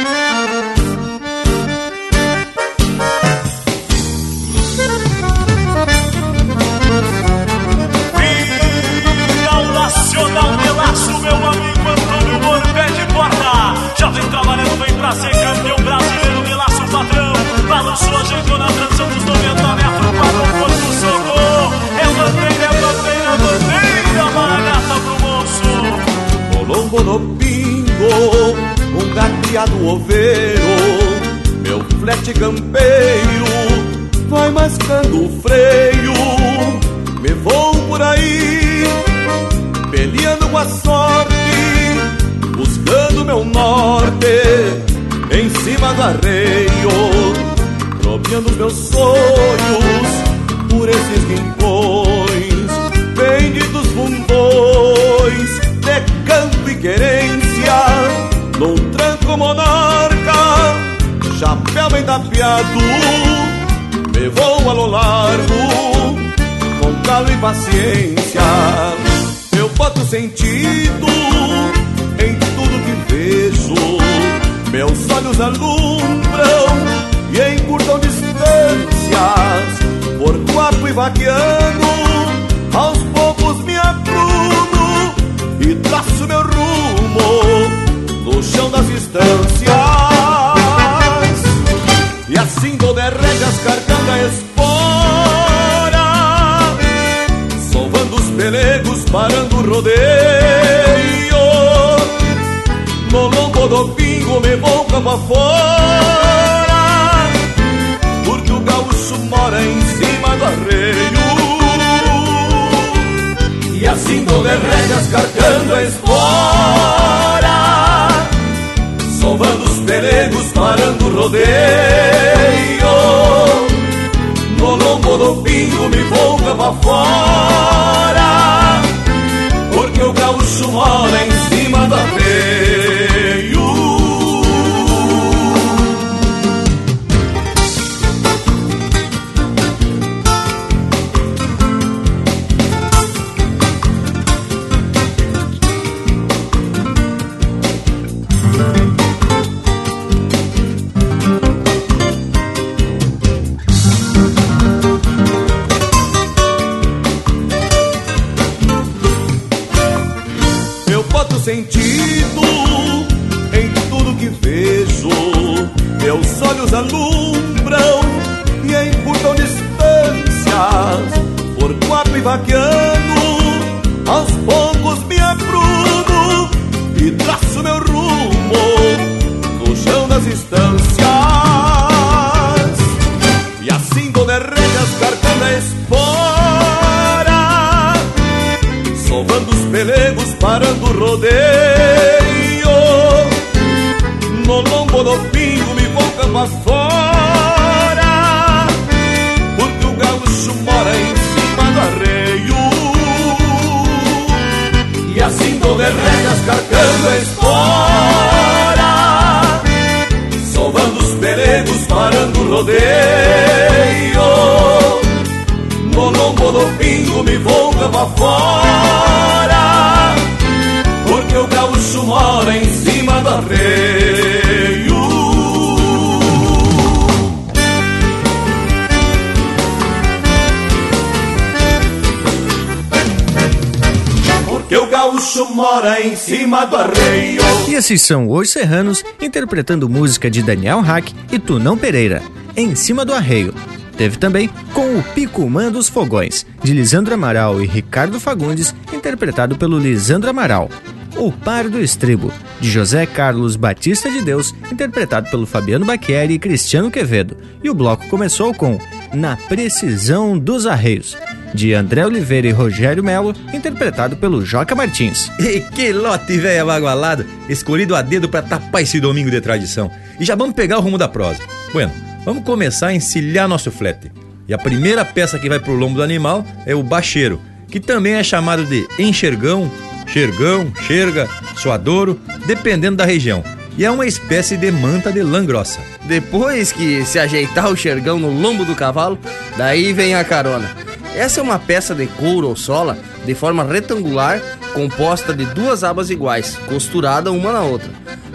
[237.91, 242.21] Esses são os serranos interpretando música de Daniel Hack e Tunão Pereira,
[242.55, 243.53] Em Cima do Arreio.
[243.97, 249.77] Teve também com o Picumã dos Fogões, de Lisandro Amaral e Ricardo Fagundes, interpretado pelo
[249.77, 250.69] Lisandro Amaral.
[251.17, 252.31] O Par do Estribo,
[252.61, 257.35] de José Carlos Batista de Deus, interpretado pelo Fabiano Baqueri e Cristiano Quevedo.
[257.61, 258.79] E o bloco começou com
[259.13, 261.17] Na Precisão dos Arreios,
[261.53, 265.31] de André Oliveira e Rogério Melo, interpretado pelo Joca Martins.
[265.39, 269.91] E que lote velho bagualado, escolhido a dedo para tapar esse domingo de tradição.
[270.19, 271.41] E já vamos pegar o rumo da prosa.
[271.71, 271.91] Bueno,
[272.25, 274.11] vamos começar a encilhar nosso flete.
[274.47, 277.39] E a primeira peça que vai pro lombo do animal é o bacheiro,
[277.69, 279.71] que também é chamado de enxergão,
[280.07, 283.43] xergão, xerga, suadouro, dependendo da região
[283.77, 285.79] e é uma espécie de manta de lã grossa.
[286.03, 289.17] Depois que se ajeitar o xergão no lombo do cavalo,
[289.57, 290.69] daí vem a carona.
[291.15, 294.41] Essa é uma peça de couro ou sola de forma retangular,
[294.73, 297.89] composta de duas abas iguais, costurada uma na outra.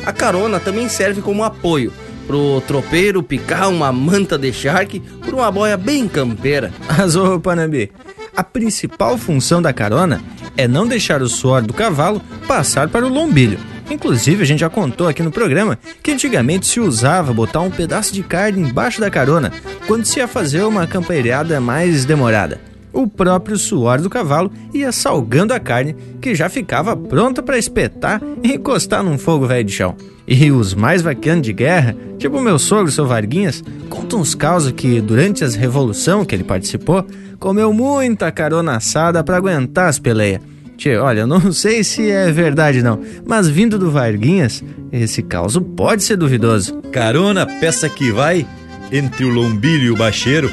[0.05, 1.93] A carona também serve como apoio
[2.27, 6.73] pro tropeiro picar uma manta de charque por uma boia bem campeira.
[7.17, 7.91] Ô Panambi,
[8.37, 10.21] a principal função da carona
[10.57, 13.59] é não deixar o suor do cavalo passar para o lombilho.
[13.91, 18.13] Inclusive, a gente já contou aqui no programa que antigamente se usava botar um pedaço
[18.13, 19.53] de carne embaixo da carona
[19.87, 22.61] quando se ia fazer uma campeirada mais demorada.
[22.93, 28.23] O próprio suor do cavalo ia salgando a carne, que já ficava pronta para espetar
[28.43, 29.95] e encostar num fogo velho de chão.
[30.27, 35.01] E os mais vaqueanos de guerra, tipo meu sogro, seu Varguinhas, contam uns causos que,
[35.01, 37.07] durante as revolução que ele participou,
[37.39, 40.41] comeu muita carona assada para aguentar as peleias
[40.77, 44.63] Tchê, olha, não sei se é verdade não, mas vindo do Varguinhas,
[44.93, 46.81] esse caos pode ser duvidoso.
[46.93, 48.47] Carona, peça que vai
[48.93, 50.53] entre o lombilho e o bacheiro.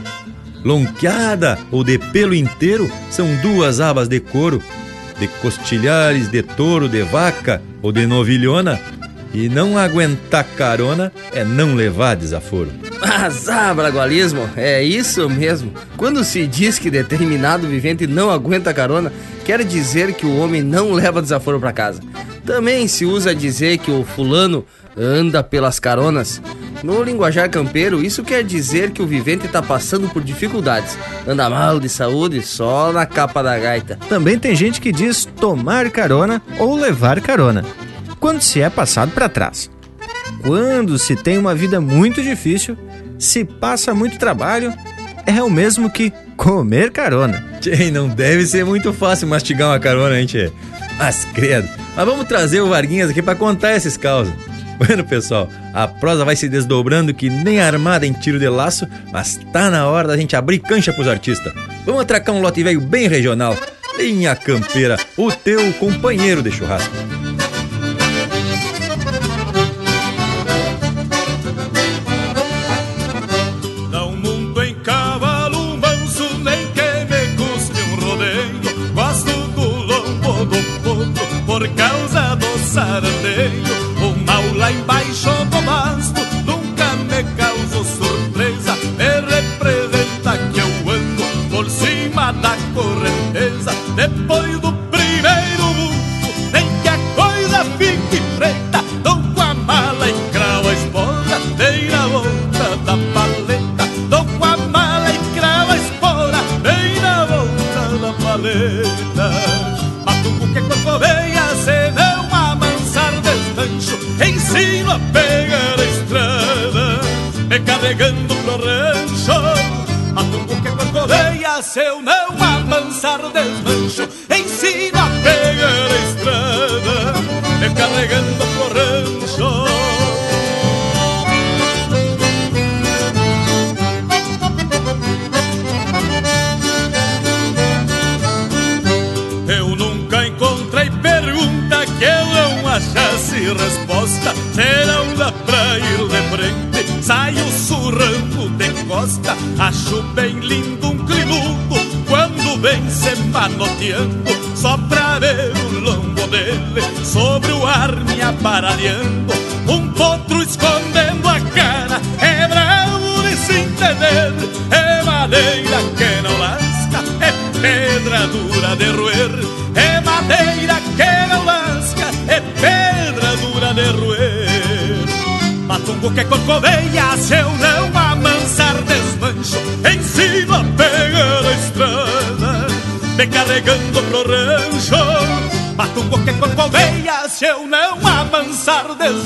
[0.63, 4.61] Lonqueada ou de pelo inteiro são duas abas de couro,
[5.19, 8.79] de costilhares de touro, de vaca ou de novilhona.
[9.33, 12.69] E não aguentar carona é não levar desaforo.
[13.01, 15.73] Azar, bragualismo, é isso mesmo.
[15.97, 19.11] Quando se diz que determinado vivente não aguenta carona,
[19.43, 21.99] quer dizer que o homem não leva desaforo para casa.
[22.45, 24.65] Também se usa dizer que o fulano
[24.95, 26.41] anda pelas caronas.
[26.83, 31.79] No linguajar campeiro, isso quer dizer que o vivente está passando por dificuldades, anda mal
[31.79, 33.97] de saúde só na capa da gaita.
[34.09, 37.63] Também tem gente que diz tomar carona ou levar carona,
[38.23, 39.69] quando se é passado para trás.
[40.43, 42.77] Quando se tem uma vida muito difícil,
[43.19, 44.73] se passa muito trabalho,
[45.25, 47.43] é o mesmo que comer carona.
[47.59, 50.49] Tchê, não deve ser muito fácil mastigar uma carona, hein, tchê?
[50.97, 51.67] Mas credo.
[51.97, 54.33] Mas vamos trazer o Varguinhas aqui para contar esses causos.
[54.79, 59.39] Bueno, pessoal, a prosa vai se desdobrando que nem armada em tiro de laço, mas
[59.51, 61.53] tá na hora da gente abrir cancha pros artistas.
[61.85, 63.55] Vamos atracar um lote velho bem regional.
[63.97, 67.22] Linha Campeira, o teu companheiro de churrasco.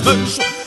[0.08, 0.67] Amansar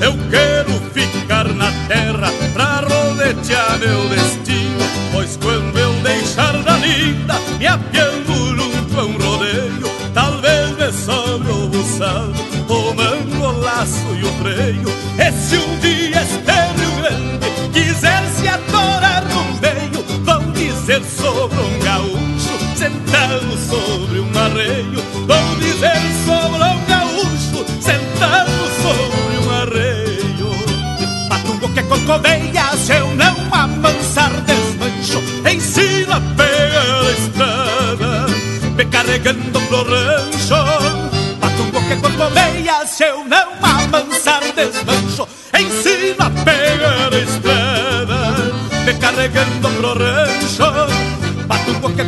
[0.00, 4.19] Eu quero ficar na terra pra rodetear meu destino.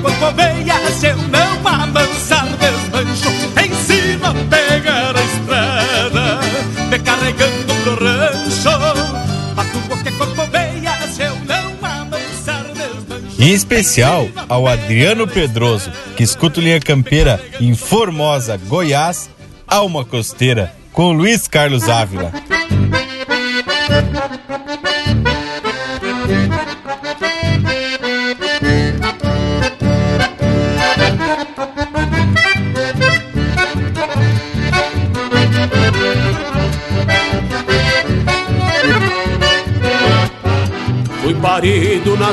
[0.02, 3.28] Corcoveia, se eu não amansar desmancho,
[3.64, 6.40] ensina a pegar a estrada,
[6.90, 9.22] me carregando pro rancho.
[13.38, 19.28] Em especial ao Adriano Pedroso, que escuta o Linha Campeira em Formosa, Goiás,
[19.66, 22.30] Alma Costeira, com Luiz Carlos Ávila.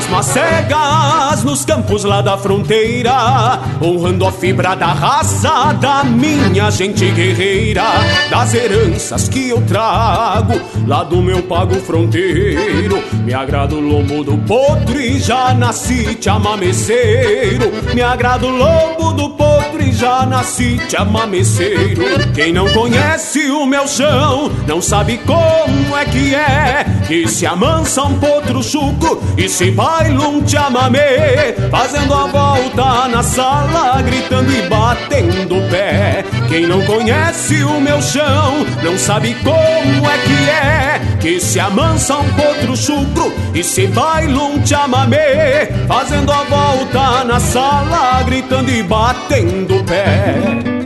[0.00, 7.10] nas macegas, nos campos lá da fronteira, honrando a fibra da raça da minha gente
[7.10, 7.84] guerreira,
[8.30, 13.02] das heranças que eu trago lá do meu pago fronteiro.
[13.24, 17.70] Me agrada o lombo do potro e já nasci te amameceiro.
[17.94, 22.02] Me agrada o lombo do potro e já nasci te amameceiro.
[22.34, 28.04] Quem não conhece o meu chão não sabe como é que é que se amansa
[28.04, 34.62] um potro chuco e se baila um chamamé, fazendo a volta na sala, gritando e
[34.68, 36.24] batendo o pé.
[36.48, 42.16] Quem não conhece o meu chão não sabe como é que é que se amansa
[42.16, 48.84] um potro chucro e se baila um chamamé, fazendo a volta na sala, gritando e
[48.84, 50.79] batendo o pé.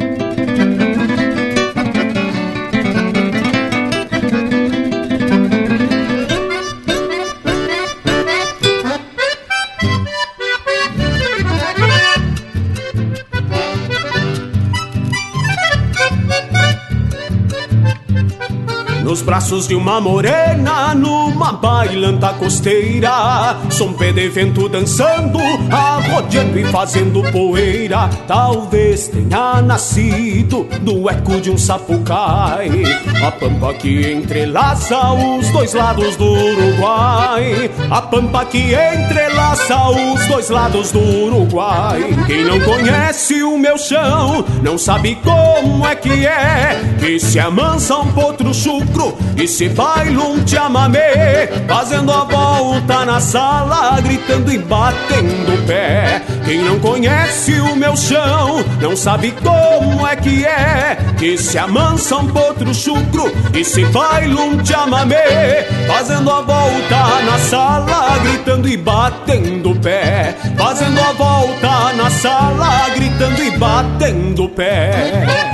[19.25, 25.39] Braços de uma morena, numa bailanta costeira, som pé de vento dançando,
[25.71, 28.09] arrodeando e fazendo poeira.
[28.27, 32.69] Talvez tenha nascido do eco de um sapucai,
[33.25, 37.71] a pampa que entrelaça os dois lados do Uruguai.
[37.91, 42.03] A pampa que entrelaça os dois lados do Uruguai.
[42.27, 47.97] Quem não conhece o meu chão, não sabe como é que é que se amansa
[47.97, 54.59] um potro chucro e se baila um chamamé, fazendo a volta na sala, gritando e
[54.59, 56.23] batendo o pé.
[56.45, 62.17] Quem não conhece o meu chão, não sabe como é que é que se amansa
[62.17, 68.77] um potro chucro e se baila um chamamé, fazendo a volta na sala, gritando e
[68.77, 70.37] batendo pé.
[70.57, 75.54] Fazendo a volta na sala, gritando e batendo pé.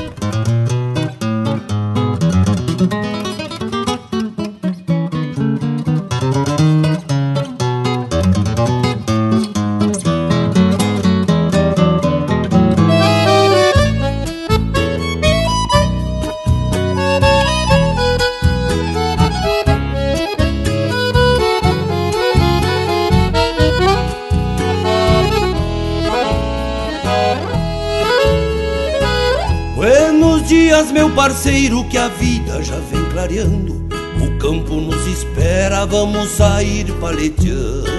[31.91, 33.85] Que a vida já vem clareando.
[34.21, 37.91] O campo nos espera, vamos sair paleteando.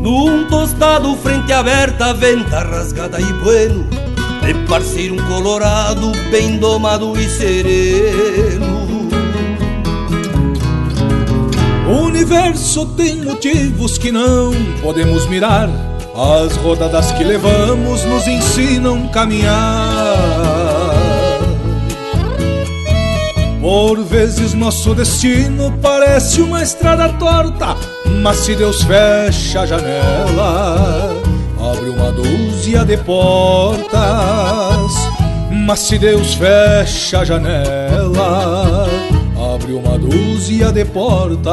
[0.00, 3.84] Num tostado, frente aberta, venta rasgada e bueno.
[4.40, 8.78] De parceiro, um colorado, bem domado e sereno.
[11.88, 15.68] O universo tem motivos que não podemos mirar.
[16.14, 20.07] As rodadas que levamos nos ensinam a caminhar.
[23.68, 27.76] Por vezes nosso destino parece uma estrada torta,
[28.22, 31.14] mas se Deus fecha a janela,
[31.60, 33.92] abre uma dúzia de portas.
[35.52, 38.86] Mas se Deus fecha a janela,
[39.36, 41.52] abre uma dúzia de portas.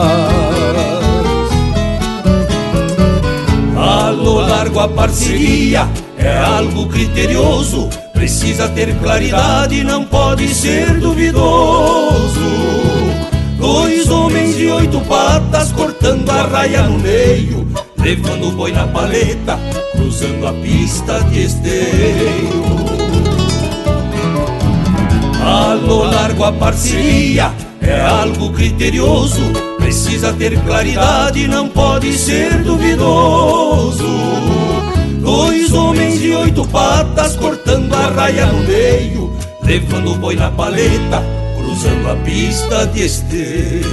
[3.75, 5.85] A largo a parceria
[6.17, 12.39] é algo criterioso Precisa ter claridade, não pode ser duvidoso.
[13.59, 19.59] Dois homens de oito patas cortando a raia no meio, levando o boi na paleta,
[19.91, 22.65] cruzando a pista de esteio.
[25.43, 27.51] A lo largo a parceria
[27.81, 29.41] é algo criterioso,
[29.77, 34.05] precisa ter claridade, não pode ser duvidoso.
[35.25, 41.23] Dois homens de oito patas cortando a raia no meio, levando o boi na paleta,
[41.57, 43.84] cruzando a pista de esteio.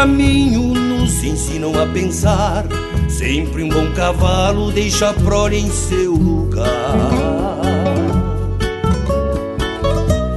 [0.00, 2.64] Caminho nos ensinam a pensar.
[3.06, 6.66] Sempre um bom cavalo deixa a prole em seu lugar.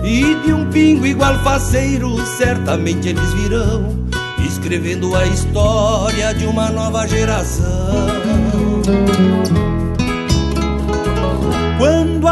[0.03, 4.05] E de um pingo igual faceiro, certamente eles virão,
[4.45, 7.63] escrevendo a história de uma nova geração.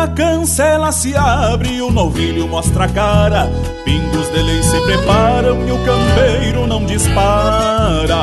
[0.02, 3.47] A cancela se abre o novilho mostra a cara,
[3.86, 8.18] pingos de lei se preparam e o campeiro não dispara.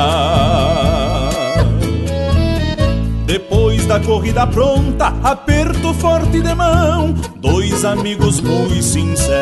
[3.25, 9.37] Depois da corrida pronta, aperto forte de mão, dois amigos muito sinceros,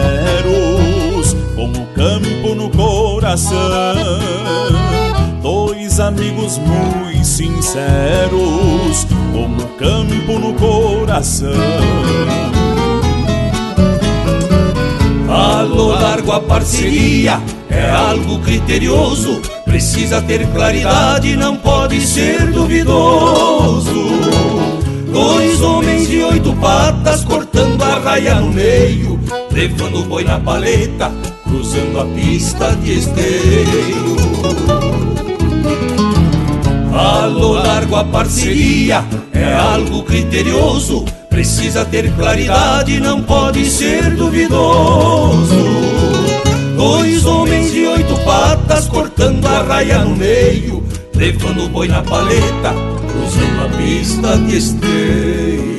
[1.55, 3.57] com o campo no coração.
[5.41, 11.51] Dois amigos muito sinceros, com o campo no coração.
[15.29, 23.93] A lo largo a parceria é algo criterioso, precisa ter claridade, não pode ser duvidoso.
[25.13, 29.19] Dois homens de oito patas cortando a raia no meio,
[29.51, 31.11] levando o boi na paleta,
[31.43, 34.76] cruzando a pista de esteio.
[36.97, 45.63] A lo largo a parceria é algo criterioso, precisa ter claridade, não pode ser duvidoso.
[46.75, 50.83] Dois homens de oito patas cortando a raia no meio,
[51.13, 52.73] levando o boi na paleta,
[53.11, 55.77] cruzando a pista de esteio.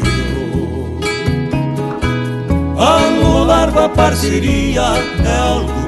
[2.79, 4.83] A lo largo a parceria
[5.25, 5.88] é algo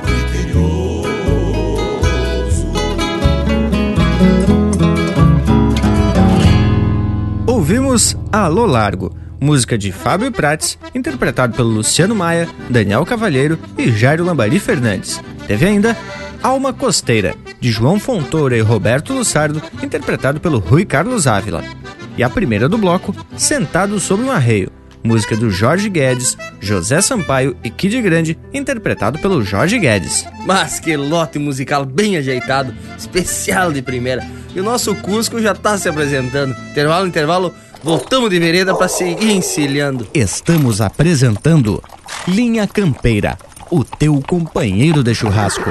[7.71, 14.25] Ouvimos Alô Largo, música de Fábio Prates, interpretado pelo Luciano Maia, Daniel Cavalheiro e Jairo
[14.25, 15.23] Lambari Fernandes.
[15.47, 15.97] Teve ainda
[16.43, 21.63] Alma Costeira, de João Fontoura e Roberto Lussardo, interpretado pelo Rui Carlos Ávila.
[22.19, 24.73] E a primeira do bloco, Sentado sobre um Arreio,
[25.05, 30.27] música do Jorge Guedes, José Sampaio e Kid Grande, interpretado pelo Jorge Guedes.
[30.45, 34.27] Mas que lote musical bem ajeitado, especial de primeira.
[34.55, 36.55] E o nosso Cusco já tá se apresentando.
[36.71, 40.07] Intervalo, intervalo, voltamos de vereda para seguir encilhando.
[40.13, 41.83] Estamos apresentando
[42.29, 43.39] Linha Campeira,
[43.71, 45.71] o teu companheiro de churrasco.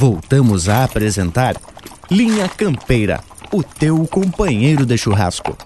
[0.00, 1.56] Voltamos a apresentar
[2.10, 3.20] Linha Campeira,
[3.52, 5.56] o teu companheiro de churrasco.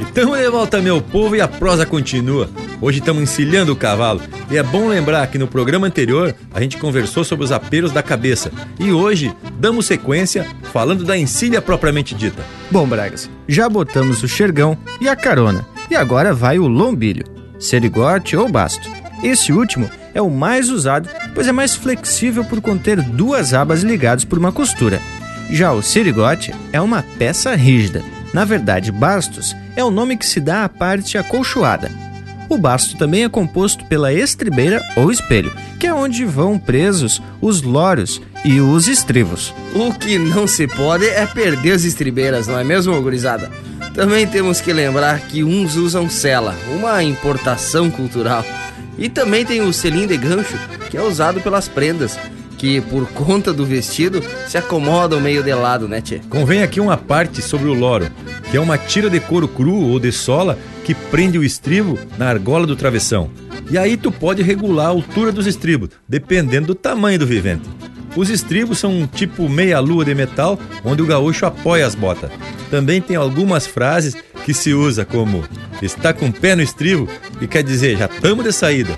[0.00, 2.50] Então de volta, meu povo, e a prosa continua.
[2.78, 4.20] Hoje estamos encilhando o cavalo
[4.50, 8.02] e é bom lembrar que no programa anterior a gente conversou sobre os apelos da
[8.02, 12.44] cabeça e hoje damos sequência falando da encilha propriamente dita.
[12.70, 17.24] Bom, Bragas, já botamos o xergão e a carona e agora vai o lombilho,
[17.58, 18.90] serigote ou basto.
[19.22, 24.24] Esse último é o mais usado, pois é mais flexível por conter duas abas ligadas
[24.24, 25.00] por uma costura.
[25.50, 28.02] Já o serigote é uma peça rígida.
[28.32, 31.90] Na verdade, bastos é o nome que se dá à parte acolchoada.
[32.48, 37.62] O basto também é composto pela estribeira ou espelho, que é onde vão presos os
[37.62, 39.54] loros e os estribos.
[39.74, 43.50] O que não se pode é perder as estribeiras, não é mesmo, gurizada?
[43.94, 48.44] Também temos que lembrar que uns usam sela, uma importação cultural.
[49.00, 50.58] E também tem o selim de gancho,
[50.90, 52.18] que é usado pelas prendas,
[52.58, 56.20] que por conta do vestido se acomodam meio de lado, né, tchê?
[56.28, 58.10] Convém aqui uma parte sobre o loro,
[58.50, 62.28] que é uma tira de couro cru ou de sola que prende o estribo na
[62.28, 63.30] argola do travessão.
[63.70, 67.70] E aí tu pode regular a altura dos estribos, dependendo do tamanho do vivente.
[68.14, 72.30] Os estribos são um tipo meia-lua de metal, onde o gaúcho apoia as botas.
[72.68, 74.14] Também tem algumas frases
[74.44, 75.44] que se usa como
[75.82, 77.08] está com o pé no estribo,
[77.40, 78.96] e quer dizer já estamos de saída.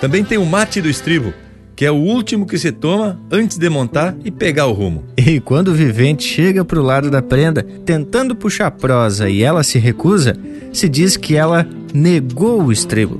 [0.00, 1.32] Também tem o mate do estribo,
[1.74, 5.04] que é o último que se toma antes de montar e pegar o rumo.
[5.16, 9.78] E quando o vivente chega pro lado da prenda, tentando puxar prosa e ela se
[9.78, 10.36] recusa,
[10.72, 13.18] se diz que ela negou o estribo.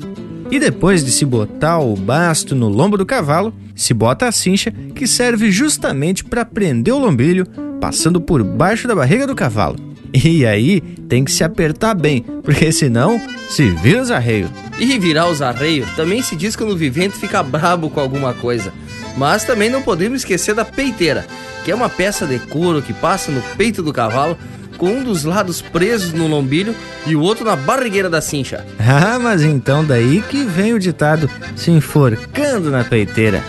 [0.51, 4.71] E depois de se botar o basto no lombo do cavalo, se bota a cincha,
[4.95, 7.47] que serve justamente para prender o lombilho,
[7.81, 9.92] passando por baixo da barriga do cavalo.
[10.15, 14.51] E aí tem que se apertar bem, porque senão se vira os arreios.
[14.79, 18.73] E virar os arreios também se diz quando o vivente fica brabo com alguma coisa.
[19.17, 21.27] Mas também não podemos esquecer da peiteira,
[21.65, 24.37] que é uma peça de couro que passa no peito do cavalo
[24.77, 26.75] com um dos lados presos no lombilho
[27.07, 28.65] e o outro na barrigueira da cincha.
[28.85, 33.43] Ah, mas então daí que vem o ditado se enforcando na peiteira.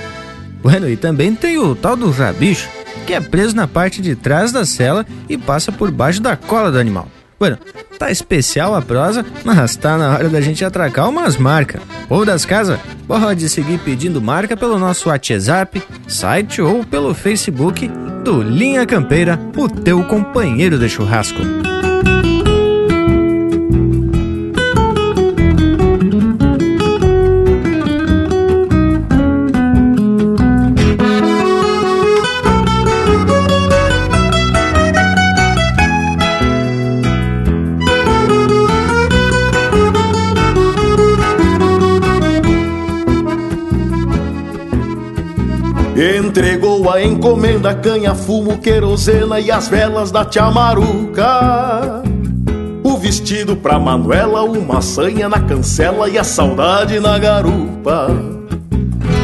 [0.62, 2.70] Bueno, e também tem o tal do rabicho,
[3.06, 6.72] que é preso na parte de trás da cela e passa por baixo da cola
[6.72, 7.08] do animal.
[7.40, 7.58] Bueno,
[8.00, 11.82] tá especial a prosa, mas tá na hora da gente atracar umas marcas.
[12.10, 17.90] Ou das casas, pode seguir pedindo marca pelo nosso WhatsApp, site ou pelo Facebook
[18.24, 21.73] do Linha Campeira, o teu companheiro de churrasco.
[46.92, 52.04] A encomenda, canha, fumo, querosena e as velas da tia Maruca.
[52.84, 58.10] O vestido pra Manuela, uma sanha na cancela e a saudade na garupa.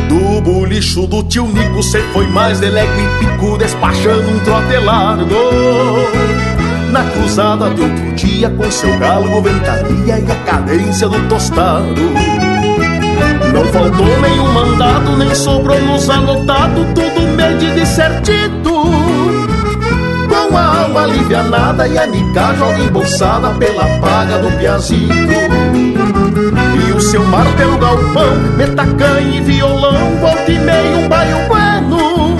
[0.07, 5.35] Do bolicho do tio Nico, cê foi mais delego e pico, despachando um trote largo.
[6.91, 12.38] Na cruzada de outro dia, com seu galo, ventania e a cadência do tostado.
[13.53, 18.69] Não faltou nenhum mandado, nem sobrou nos anotado, tudo medido e certito.
[20.29, 25.13] Com a alma alivianada e a nicagem embolsada pela paga do piazito.
[26.87, 32.37] E o seu martelo galpão, metacanha e violão, volta e meio um baio bueno.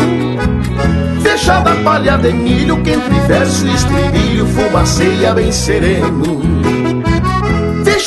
[1.22, 6.49] Fechada a palha de milho, que entre verso e estribilho fumaceia bem sereno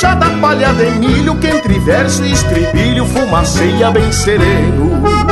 [0.02, 5.31] da palha de milho que entre verso e estribilho fumaceia bem sereno.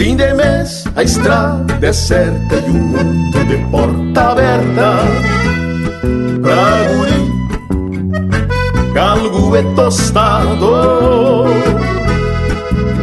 [0.00, 4.94] Fim de mês, a estrada deserta e um mundo de porta aberta
[6.40, 7.20] pra guri,
[8.94, 11.44] galgo e tostado.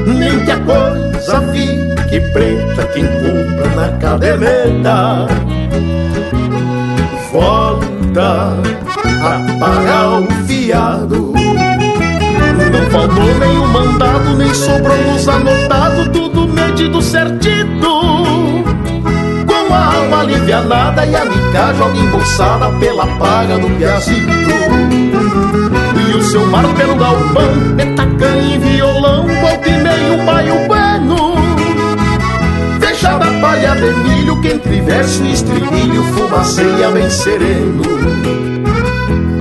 [0.07, 5.27] Nem que a coisa fique preta quem compra na caderneta.
[7.31, 8.57] Volta
[9.21, 11.31] a pagar o fiado.
[12.71, 16.46] Não faltou nenhum mandado, nem sobrou nos anotado, tudo
[16.77, 18.03] medido certito.
[19.47, 24.31] Com a alma alivianada e a mica joga embolsada pela paga do piazito.
[26.07, 31.35] E o seu mar pelo galpão, metacanha e violão, volta e meio baio bueno.
[32.79, 37.81] Fechada a palha de milho, que entre verso e estribilho fumaceia bem sereno.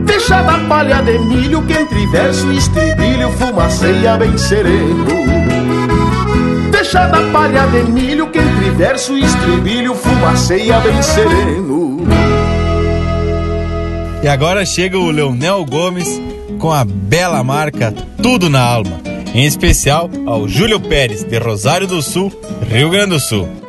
[0.07, 5.46] Fechada a palha de milho, que entre verso e estribilho fumaceia bem sereno.
[6.97, 11.99] Fechada a palha de milho, que entre verso e estribilho fumaceia bem sereno.
[14.23, 16.09] E agora chega o Leonel Gomes
[16.59, 17.93] com a bela marca
[18.23, 18.99] Tudo na Alma,
[19.35, 22.33] em especial ao Júlio Pérez, de Rosário do Sul,
[22.67, 23.66] Rio Grande do Sul.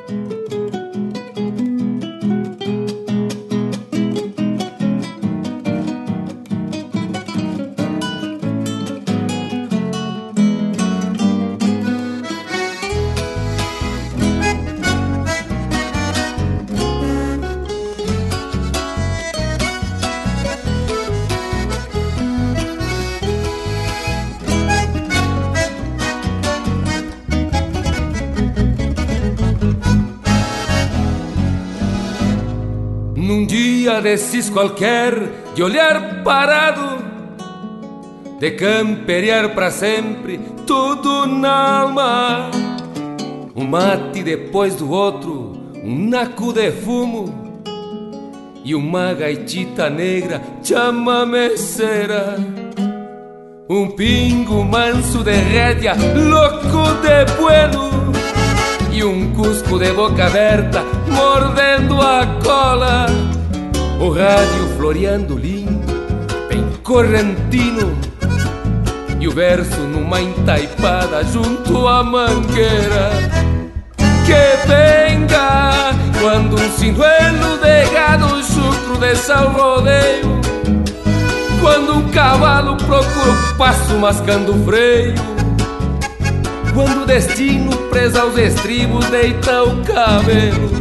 [34.28, 35.14] Desses qualquer,
[35.56, 37.02] de olhar parado,
[38.38, 42.52] de camperiar para sempre, tudo na alma.
[43.56, 47.62] Um mate depois do outro, um naco de fumo
[48.66, 52.36] e uma gaitita negra chamameceira.
[53.70, 58.12] Um pingo manso de rédea, louco de bueno
[58.92, 63.37] e um cusco de boca aberta mordendo a cola.
[64.00, 65.92] O rádio floreando lindo,
[66.48, 67.98] bem correntino,
[69.20, 73.10] e o verso numa entaipada junto à mangueira.
[73.98, 75.92] Que venga
[76.22, 80.42] quando um sinuelo de gado chucro dessa ao rodeio,
[81.60, 85.16] quando um cavalo procura o passo mascando o freio.
[86.76, 90.77] Quando o destino presa aos estribos deita o cabelo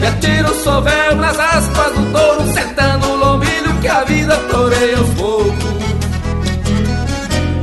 [0.00, 4.98] E atira o sovel nas aspas do touro Sentando o lombilho que a vida toreia
[4.98, 5.64] aos poucos.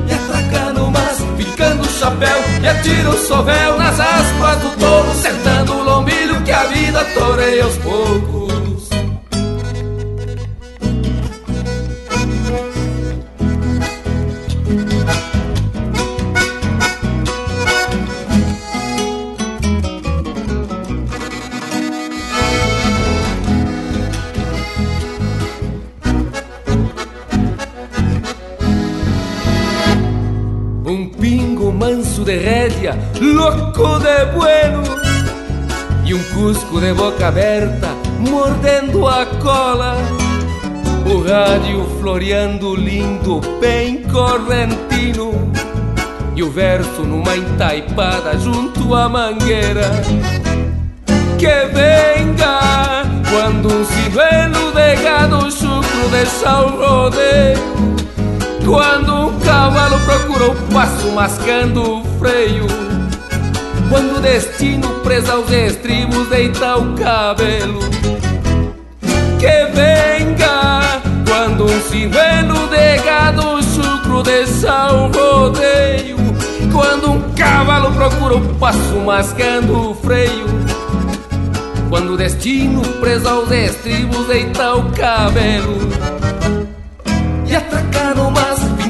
[0.08, 5.14] E atracar no mas, picando o chapéu E atira o sovel nas aspas do touro
[5.16, 8.47] Sentando o lombilho que a vida toreia aos poucos
[32.28, 34.84] de rédea, louco de bueno.
[36.06, 37.88] E um cusco de boca aberta,
[38.20, 39.96] mordendo a cola.
[41.06, 45.32] O rádio floreando lindo, bem correntino.
[46.36, 49.90] E o verso numa entaipada junto à mangueira.
[51.40, 57.78] Que venga quando um ciruelo de gado chucro deixa o rodeio
[58.66, 62.66] quando um cavalo procura o passo mascando freio.
[63.90, 67.80] Quando o destino presa aos estribos deita o cabelo.
[69.40, 76.18] Que venga quando um sinuelo de gado chucro deixa o rodeio.
[76.72, 80.48] Quando um cavalo procura o passo mascando o freio.
[81.90, 85.78] Quando o destino presa aos estribos deita o cabelo.
[87.46, 88.30] E atracar no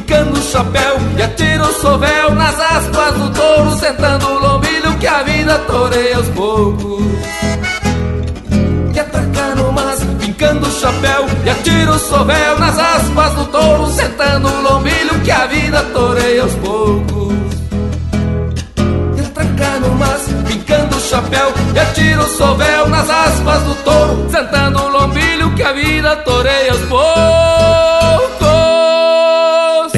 [0.07, 4.97] mas, fincando o chapéu E atira o sovel nas aspas do touro Sentando o lombilho
[4.99, 7.03] que a vida toreia aos poucos.
[8.99, 14.47] Atracar no mas, fincando o chapéu E atira o sovel nas aspas do touro Sentando
[14.47, 17.34] o lombilho que a vida toreia aos poucos.
[19.19, 24.84] Atracar no mas, fincando o chapéu E atira o sovel nas aspas do touro Sentando
[24.84, 27.97] o lombilho que a vida toreia aos poucos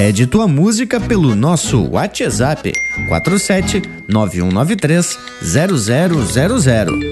[0.09, 2.71] Pede tua música pelo nosso WhatsApp
[3.07, 7.09] 47 9193 0000.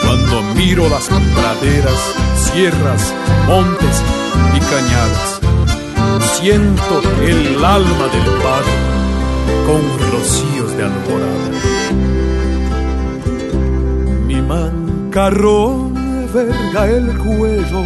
[0.00, 2.00] Quando miro las praderas,
[2.36, 3.14] sierras,
[3.46, 4.02] montes
[4.56, 5.35] e cañadas
[6.40, 8.76] Siento el alma del padre
[9.66, 11.50] con rocíos de alborada.
[14.26, 15.94] Mi mancarrón
[16.34, 17.84] verga el cuello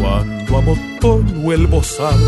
[0.00, 2.20] cuando amotono el bozal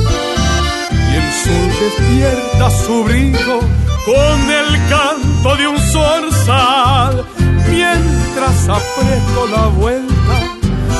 [0.91, 3.61] y el sol despierta su brillo
[4.05, 7.25] con el canto de un zorzal
[7.71, 10.35] mientras aprieto la vuelta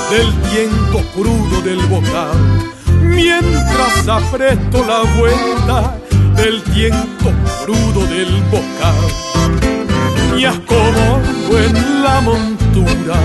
[0.09, 2.73] del viento crudo del bocal
[3.15, 5.97] mientras aprieto la vuelta
[6.37, 7.31] del viento
[7.65, 13.17] crudo del bocal y acomodo en la montura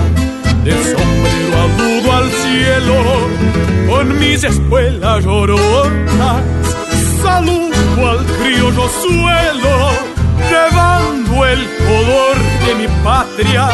[0.64, 2.94] de sombrero agudo al cielo
[3.88, 6.42] con mis espuelas lloronas
[7.22, 9.90] saludo al criollo suelo
[10.50, 12.36] llevando el color
[12.66, 13.68] de mi patria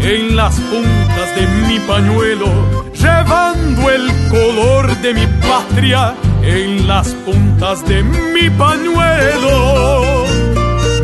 [0.00, 7.86] en las puntas de mi pañuelo llevando el color de mi patria en las puntas
[7.86, 10.24] de mi pañuelo.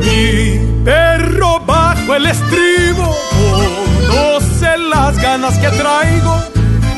[0.00, 6.42] Mi perro bajo el estribo conoce las ganas que traigo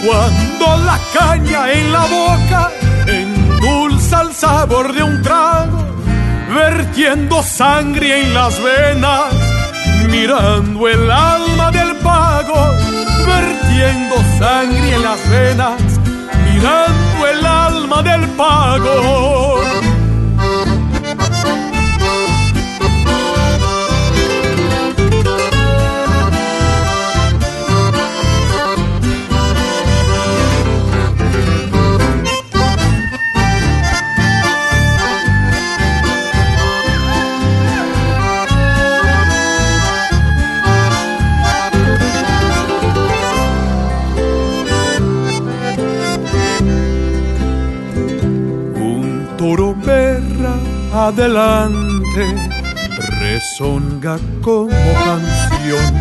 [0.06, 2.70] cuando la caña en la boca
[3.06, 5.84] endulza el sabor de un trago,
[6.54, 9.34] vertiendo sangre en las venas,
[10.10, 11.70] mirando el alma
[13.76, 15.82] vertiendo sangre en las venas,
[16.44, 19.60] mirando el alma del pago.
[50.96, 52.24] Adelante,
[53.20, 54.70] rezonga como
[55.04, 55.94] canción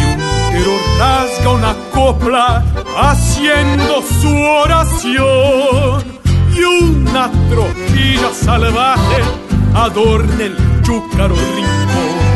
[0.00, 0.18] y un
[0.50, 2.64] tero rasga una copla
[2.96, 6.20] haciendo su oración.
[6.54, 9.22] Y una tropilla salvaje
[9.74, 12.30] adorna el chúcaro rincón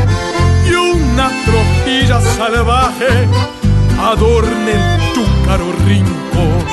[0.70, 3.28] y una tropilla salvaje
[4.00, 6.64] adorna el chúcaro rincón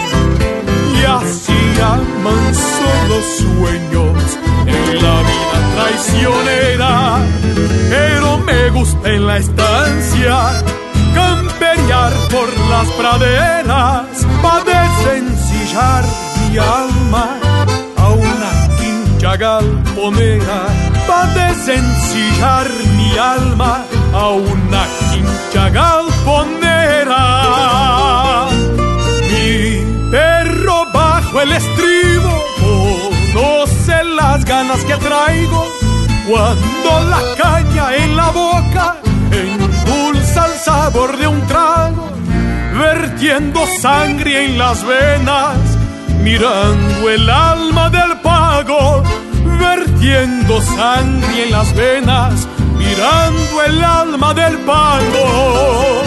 [0.99, 7.19] y así amanso los sueños en la vida traicionera.
[7.89, 10.63] Pero me gusta en la estancia
[11.13, 16.03] campear por las praderas para desencillar
[16.49, 17.37] mi alma
[17.97, 20.67] a una quincha galponera.
[21.07, 22.67] para desencillar
[22.97, 23.83] mi alma
[24.13, 27.21] a una quincha galponera.
[31.41, 32.43] El estribo
[33.33, 35.65] conoce las ganas que traigo
[36.29, 38.97] cuando la caña en la boca
[39.31, 42.11] endulza el sabor de un trago,
[42.77, 45.57] vertiendo sangre en las venas,
[46.21, 49.01] mirando el alma del pago,
[49.59, 52.47] vertiendo sangre en las venas,
[52.77, 56.03] mirando el alma del pago.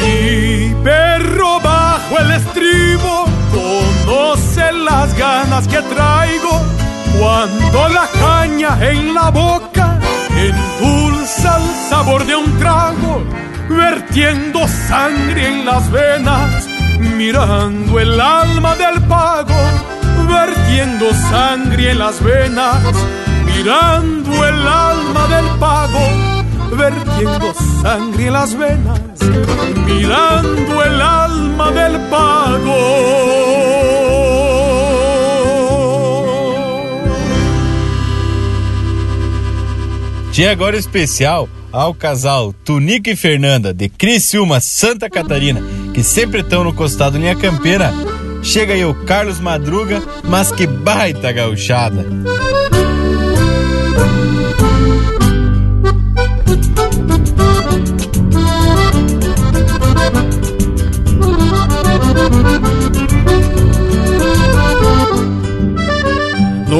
[0.00, 3.24] Mi perro bajo el estribo
[4.04, 6.60] conoce las ganas que traigo
[7.18, 9.98] cuando la caña en la boca
[10.36, 13.22] endulza el sabor de un trago,
[13.68, 16.66] vertiendo sangre en las venas,
[17.16, 19.54] mirando el alma del pago,
[20.28, 22.82] vertiendo sangre en las venas,
[23.46, 26.00] mirando el alma del pago,
[26.76, 29.00] vertiendo sangre en las venas,
[29.86, 33.63] mirando el alma del pago.
[40.34, 45.62] Dia agora especial ao casal Tunica e Fernanda de Criciúma, Santa Catarina,
[45.94, 47.92] que sempre estão no costado linha campeira.
[48.42, 52.04] Chega aí o Carlos Madruga, mas que baita gauchada.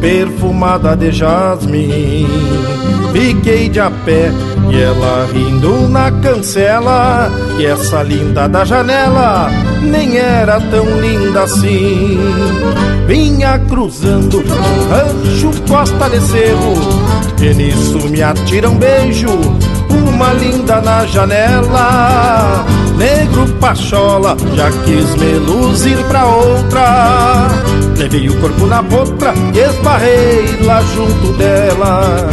[0.00, 2.26] perfumada de jasmim.
[3.12, 4.30] Fiquei de a pé
[4.70, 7.30] e ela rindo na cancela.
[7.58, 9.50] E essa linda da janela
[9.82, 12.18] nem era tão linda assim.
[13.06, 14.42] Vinha cruzando
[14.90, 16.74] rancho costa de cerro
[17.40, 19.28] E nisso me atira um beijo
[20.18, 22.66] uma linda na janela.
[22.96, 27.48] Negro pachola, já quis me luzir pra outra
[27.98, 32.28] Levei o corpo na boca e esbarrei lá junto dela.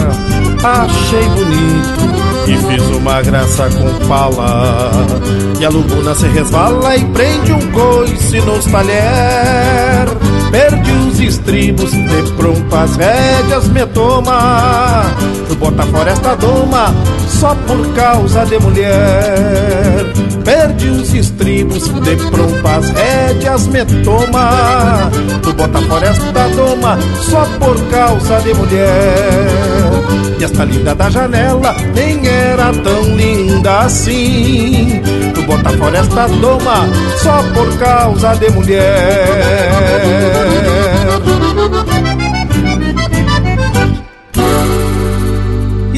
[0.63, 2.15] Achei bonito
[2.47, 4.91] e fiz uma graça com pala
[5.59, 12.31] E a lubuna se resvala e prende um coice nos talher Perdi os estribos, de
[12.37, 15.03] pronto as rédeas me toma.
[15.49, 16.95] Tu bota fora esta doma
[17.27, 20.05] só por causa de mulher.
[20.45, 25.11] Perdi os estribos, de pronto as rédeas me toma.
[25.43, 26.97] Tu bota fora esta doma
[27.29, 28.95] só por causa de mulher.
[30.39, 36.87] E esta linda da janela nem era tão linda assim bota esta doma
[37.21, 40.05] só por causa de mulher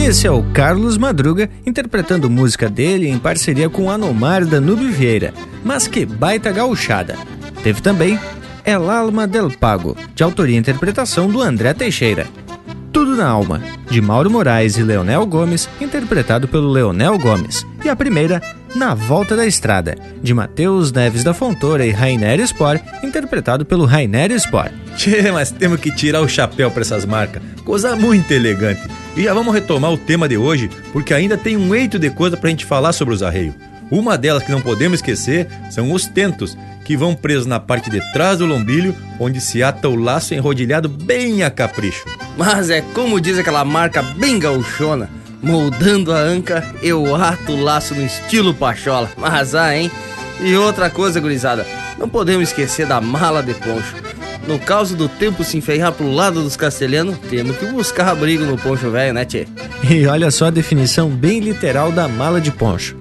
[0.08, 5.34] esse é o Carlos Madruga interpretando música dele em parceria com Anomar Danube Vieira.
[5.66, 7.18] Mas que baita gauchada!
[7.62, 8.18] Teve também
[8.64, 12.26] El Alma del Pago, de autoria e interpretação do André Teixeira.
[12.94, 17.66] Tudo na Alma, de Mauro Moraes e Leonel Gomes, interpretado pelo Leonel Gomes.
[17.84, 18.42] E a primeira,
[18.78, 24.32] Na Volta da Estrada, de Matheus Neves da Fontoura e Rainer Spor, interpretado pelo Rainer
[24.40, 24.70] Spor.
[24.96, 27.42] Tchê, mas temos que tirar o chapéu para essas marcas.
[27.66, 28.88] Coisa muito elegante.
[29.16, 32.38] E já vamos retomar o tema de hoje, porque ainda tem um eito de coisa
[32.38, 33.56] pra gente falar sobre os arreios.
[33.90, 36.56] Uma delas que não podemos esquecer são os tentos,
[36.86, 40.88] que vão presos na parte de trás do lombilho, onde se ata o laço enrodilhado
[40.88, 42.06] bem a capricho.
[42.38, 45.10] Mas é como diz aquela marca bem gauchona,
[45.42, 49.10] moldando a anca, eu ato o laço no estilo pachola.
[49.18, 49.92] Mas ah, hein?
[50.40, 51.66] E outra coisa, gurizada,
[51.98, 53.96] não podemos esquecer da mala de poncho.
[54.48, 58.58] No caso do tempo se enferrar pro lado dos castelhanos, temos que buscar abrigo no
[58.58, 59.46] poncho velho, né, tchê?
[59.90, 62.96] E olha só a definição bem literal da mala de poncho: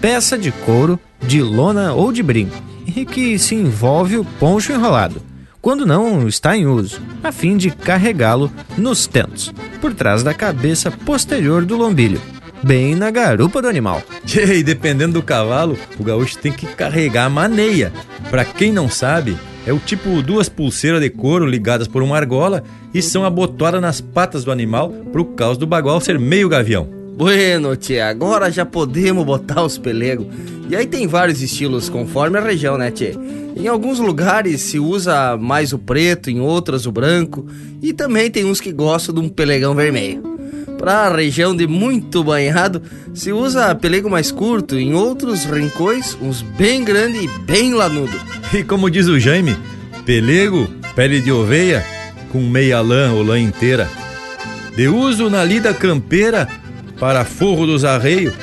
[0.00, 2.56] peça de couro, de lona ou de brinco,
[2.86, 5.20] e que se envolve o poncho enrolado,
[5.60, 10.90] quando não está em uso, a fim de carregá-lo nos tentos, por trás da cabeça
[10.90, 12.20] posterior do lombilho
[12.62, 14.02] bem na garupa do animal.
[14.30, 17.92] E dependendo do cavalo, o gaúcho tem que carregar a maneia.
[18.30, 22.62] Para quem não sabe, é o tipo duas pulseiras de couro ligadas por uma argola
[22.92, 26.88] e são abotoadas nas patas do animal por causa do bagual ser meio gavião.
[27.16, 30.26] Bueno, tia, agora já podemos botar os pelegos.
[30.70, 33.16] E aí tem vários estilos conforme a região, né, tia?
[33.56, 37.44] Em alguns lugares se usa mais o preto, em outras o branco,
[37.82, 40.22] e também tem uns que gostam de um pelegão vermelho.
[40.78, 42.80] Para a região de muito banhado,
[43.12, 48.16] se usa pelego mais curto, em outros rincões, uns bem grande e bem lanudo.
[48.54, 49.56] E como diz o Jaime,
[50.06, 51.84] pelego, pele de oveia,
[52.30, 53.90] com meia lã ou lã inteira.
[54.76, 56.48] De uso na lida campeira,
[57.00, 58.34] para forro dos arreios,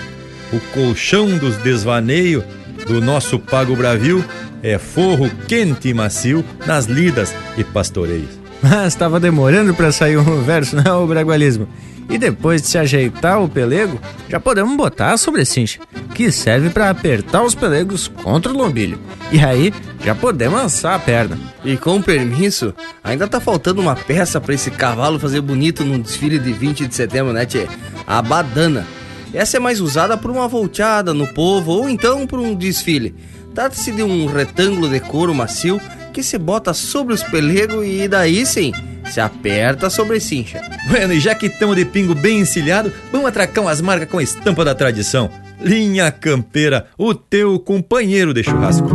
[0.51, 2.43] o colchão dos desvaneio
[2.87, 4.23] do nosso pago bravio
[4.63, 8.29] é forro quente e macio nas lidas e pastoreios.
[8.61, 11.67] Mas estava demorando para sair um verso, não, o bragualismo.
[12.09, 13.99] E depois de se ajeitar o pelego,
[14.29, 15.79] já podemos botar a sobrecincha,
[16.15, 18.97] que serve para apertar os pelegos contra o lombilho.
[19.29, 21.37] E aí já podemos lançar a perna.
[21.65, 26.39] E com permisso, ainda tá faltando uma peça para esse cavalo fazer bonito num desfile
[26.39, 27.67] de 20 de setembro, né, tchê?
[28.05, 28.87] A badana.
[29.33, 33.15] Essa é mais usada por uma volteada no povo ou então por um desfile.
[33.53, 35.81] Trata-se de um retângulo de couro macio
[36.13, 38.71] que se bota sobre os pelegos e daí sim
[39.11, 40.61] se aperta sobre cincha.
[40.87, 44.23] Bueno, e já que estamos de pingo bem encilhado, vamos atracar umas marcas com a
[44.23, 45.29] estampa da tradição.
[45.59, 48.87] Linha Campeira, o teu companheiro de churrasco.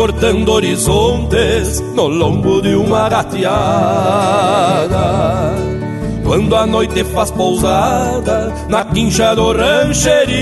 [0.00, 3.44] Cortando horizontes no lombo de uma gateada.
[6.24, 10.32] Quando a noite faz pousada na quincha do rancheril,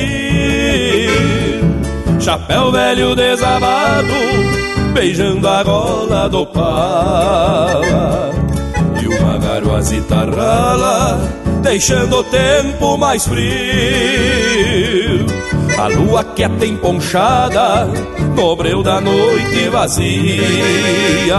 [2.20, 4.14] chapéu velho desabado,
[4.94, 8.30] beijando a gola do pala.
[9.02, 11.18] E uma garoazita rala,
[11.62, 15.07] deixando o tempo mais frio.
[15.78, 17.86] A lua quieta emponchada
[18.34, 21.38] no breu da noite vazia.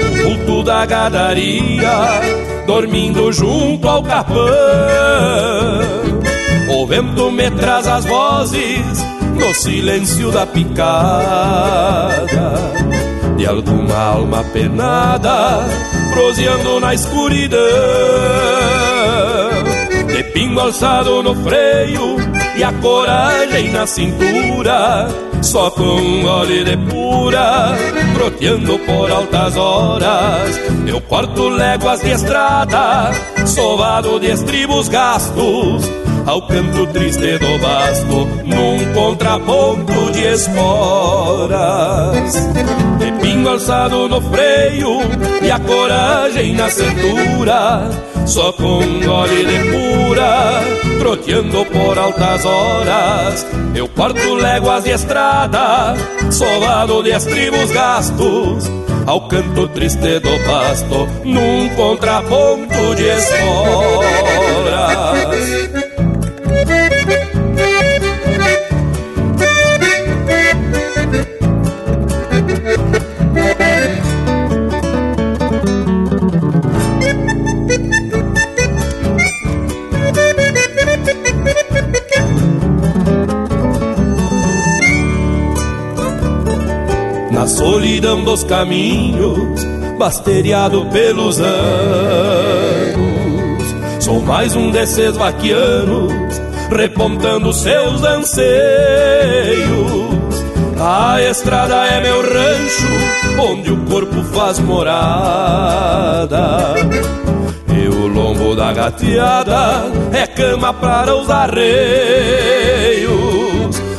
[0.00, 4.36] O culto da gadaria dormindo junto ao capão
[6.68, 9.04] O vento me traz as vozes
[9.38, 10.96] no silêncio da picada.
[13.36, 15.64] De alguma alma penada
[16.12, 17.60] proseando na escuridão.
[20.06, 21.95] De pingo alçado no freio
[22.56, 25.08] e a coragem na cintura,
[25.42, 27.76] só com óleo de pura,
[28.14, 30.58] troteando por altas horas.
[30.86, 33.12] Eu corto léguas de estrada,
[33.46, 35.84] sovado de estribos gastos,
[36.26, 42.34] ao canto triste do basto, num contraponto de esporas.
[42.98, 45.00] De pingo alçado no freio
[45.40, 47.88] e a coragem na cintura,
[48.26, 50.62] só com gole de pura,
[50.98, 53.46] troteando por altas horas.
[53.74, 55.94] Eu corto léguas de estrada,
[56.30, 58.68] solado de estribos gastos,
[59.06, 64.45] ao canto triste do pasto, num contraponto de esporas.
[87.56, 89.64] Solidão dos caminhos,
[89.98, 91.56] basteriado pelos anos,
[93.98, 96.12] sou mais um desses vaquianos,
[96.70, 98.36] repontando seus anseios.
[100.78, 102.88] A estrada é meu rancho,
[103.40, 106.26] onde o corpo faz morada.
[107.74, 112.95] E o lombo da gateada é cama para os arreios.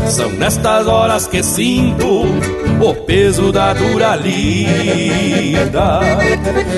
[0.10, 2.26] São nestas horas que sinto
[2.82, 6.00] o peso da dura lida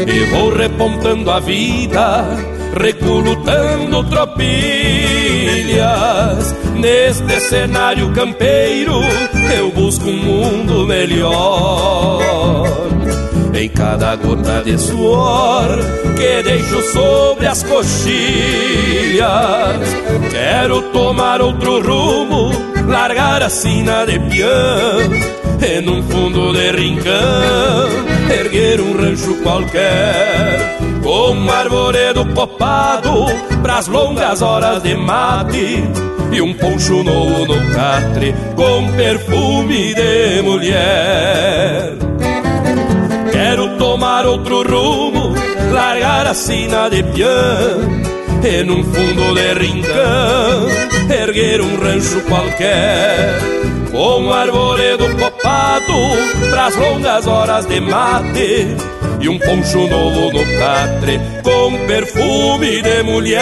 [0.08, 2.26] E vou repontando a vida,
[2.76, 4.50] recolutando tropilhas
[6.76, 9.00] Neste cenário campeiro
[9.58, 12.20] eu busco um mundo melhor
[13.54, 15.68] em cada gota de suor
[16.16, 19.30] que deixo sobre as coxilhas.
[20.32, 22.52] Quero tomar outro rumo,
[22.90, 25.00] largar a sina de peão,
[25.62, 27.90] e num fundo de rincão,
[28.30, 33.26] erguer um rancho qualquer, com um arvoredo copado,
[33.62, 35.84] pras longas horas de mate,
[36.32, 41.94] e um poncho novo no catre, com perfume de mulher.
[43.32, 45.34] Quero tomar outro rumo,
[45.72, 48.02] largar a sina de peão
[48.44, 50.68] E num fundo de rincão,
[51.14, 53.40] erguer um rancho qualquer
[53.92, 55.94] Com um arvoredo copado,
[56.50, 58.68] pras longas horas de mate
[59.20, 63.40] e um poncho novo no catre com perfume de mulher.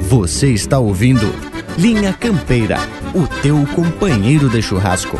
[0.00, 1.34] Você está ouvindo
[1.76, 2.78] Linha Campeira,
[3.14, 5.18] o teu companheiro de churrasco.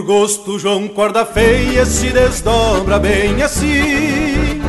[0.00, 4.62] Por gosto, João Corda Feia se desdobra bem assim.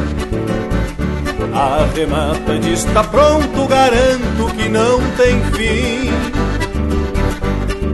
[1.54, 6.12] Arremata de está pronto, garanto que não tem fim.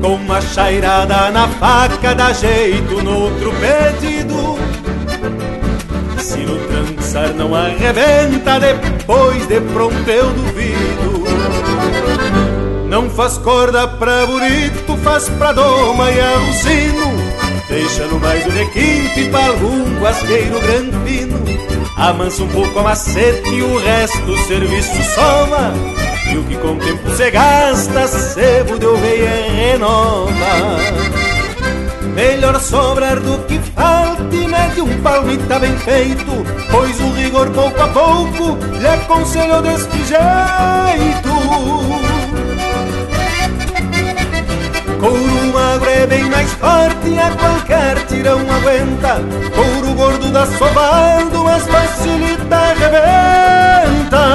[0.01, 4.57] Com uma chairada na faca, dá jeito no outro pedido.
[6.19, 11.27] Se no trançar não arrebenta, depois de pronto eu duvido.
[12.89, 17.16] Não faz corda pra burito, faz pra doma e alucino
[17.69, 21.37] Deixa no mais o requinte pra algum guasqueiro granfino
[21.97, 25.73] Amansa um pouco a macete e o resto do serviço soma.
[26.31, 30.77] E o que com tempo se gasta, sebo de oveia renova.
[32.13, 36.25] Melhor sobrar do que falta e mete um palmita bem feito
[36.71, 41.29] Pois o rigor pouco a pouco lhe aconselho deste jeito
[44.99, 49.21] Couro magro é bem mais forte, a qualquer tirão aguenta.
[49.55, 54.27] Couro gordo dá sovado, mas facilita arrebenta.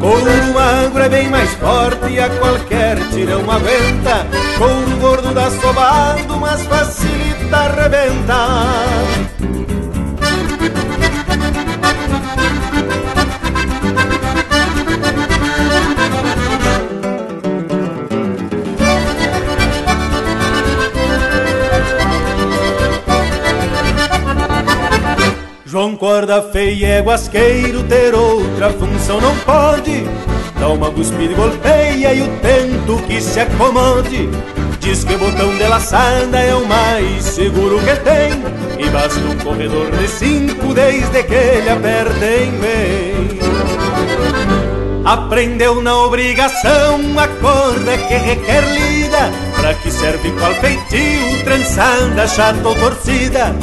[0.00, 4.26] Couro magro é bem mais forte, a qualquer tirão aguenta.
[4.56, 9.51] Couro gordo dá sovado, mas facilita arrebenta.
[25.72, 30.04] João Corda Feia é guasqueiro, ter outra função não pode.
[30.60, 34.28] Dá uma cuspida e golpeia e o tento que se acomode.
[34.80, 38.32] Diz que botão de laçada é o mais seguro que tem.
[38.86, 43.38] E basta um corredor de cinco desde que ele aperta em bem.
[45.06, 49.30] Aprendeu na obrigação a corda que requer lida.
[49.58, 53.56] Pra que serve qual feitio, trançada, chata ou torcida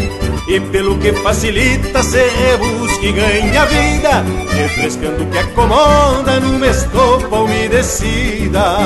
[0.49, 7.35] e pelo que facilita se rebusca e ganha vida, refrescando o que acomoda numa estopa
[7.41, 8.77] umedecida.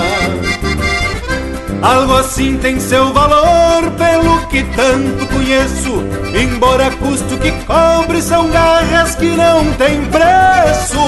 [1.82, 6.04] Algo assim tem seu valor, pelo que tanto conheço.
[6.38, 11.00] Embora custo que cobre, são garras que não tem preço.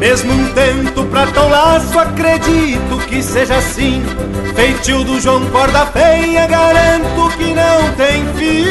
[0.00, 4.02] Mesmo um tento pra tão laço, acredito que seja assim.
[4.56, 8.64] Feitio do João Corda Feia, garanto que não tem fim.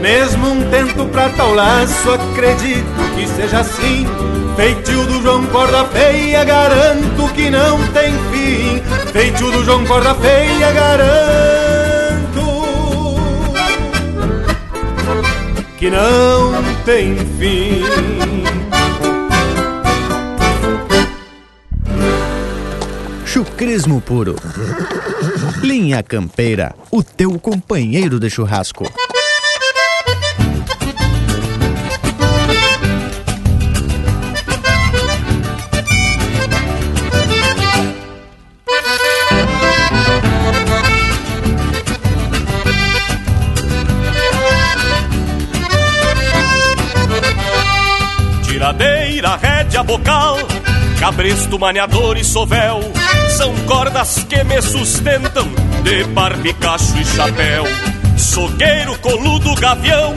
[0.00, 4.08] Mesmo um tento pra tal laço, acredito que seja assim.
[4.56, 8.82] Feitio do João Corda Feia, garanto que não tem fim.
[9.12, 11.83] Feitio do João Corda Feia, garanto
[15.84, 16.50] que não
[16.86, 17.82] tem fim.
[23.26, 24.34] Chucrismo puro.
[25.62, 28.90] Linha Campeira, o teu companheiro de churrasco.
[49.84, 50.36] Bocal,
[50.98, 52.80] cabresto, maniador e sovel
[53.36, 55.46] São cordas que me sustentam
[55.82, 57.64] de barbicacho e chapéu.
[58.16, 60.14] Sogueiro, coludo, gavião,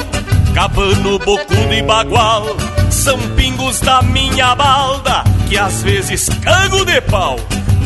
[0.54, 2.46] cabano, bocudo e bagual
[2.90, 7.40] São pingos da minha balda que às vezes cago de pau.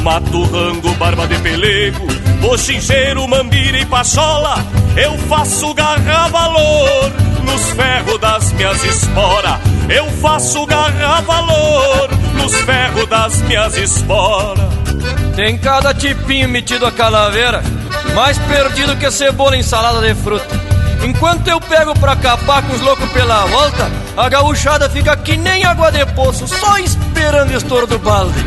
[0.03, 2.07] Mato rango, barba de pelego,
[2.41, 4.55] bochincheiro, mambira e pachola
[4.95, 13.07] Eu faço garra valor nos ferros das minhas esporas eu faço garra valor nos ferros
[13.09, 14.69] das minhas esporas.
[15.35, 17.61] Tem cada tipinho metido a calaveira,
[18.15, 20.61] mais perdido que cebola em salada de fruta.
[21.03, 25.65] Enquanto eu pego pra capar com os loucos pela volta, a gauchada fica que nem
[25.65, 28.39] água de poço, só esperando o estouro do balde.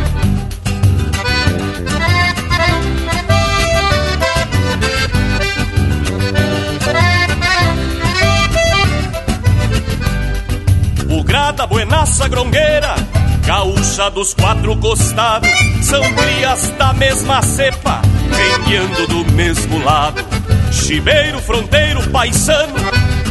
[12.04, 12.94] Raça grongueira,
[13.46, 15.50] gaúcha dos quatro costados,
[15.82, 20.22] são crias da mesma cepa, renhando do mesmo lado.
[20.70, 22.74] Chiveiro, fronteiro, paisano,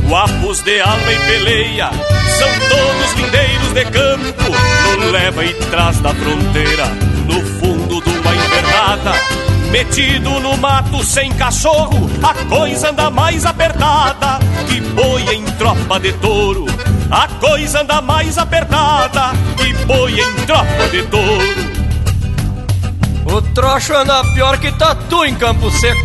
[0.07, 1.89] guapos de alma e peleia,
[2.37, 4.51] são todos lindeiros de campo,
[4.99, 6.87] no leva e trás da fronteira,
[7.27, 9.13] no fundo de uma invernada.
[9.71, 16.13] Metido no mato sem cachorro, a coisa anda mais apertada que boi em tropa de
[16.13, 16.65] touro.
[17.13, 21.83] A coisa anda mais apertada que boi em tropa de touro.
[23.25, 26.03] O troço anda pior que tatu em Campo Seco,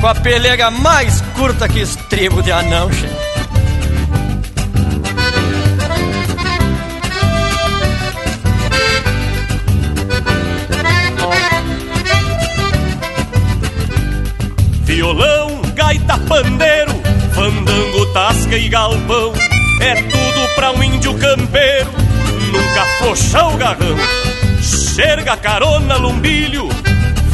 [0.00, 2.88] com a pelega mais curta que estribo de anão.
[14.84, 16.92] Violão, gaita, pandeiro,
[17.34, 19.49] fandango, tasca e galpão.
[19.80, 21.90] É tudo pra um índio campeiro,
[22.52, 23.96] nunca afrouxar o garrão.
[24.62, 26.68] Xerga, carona, lumbilho,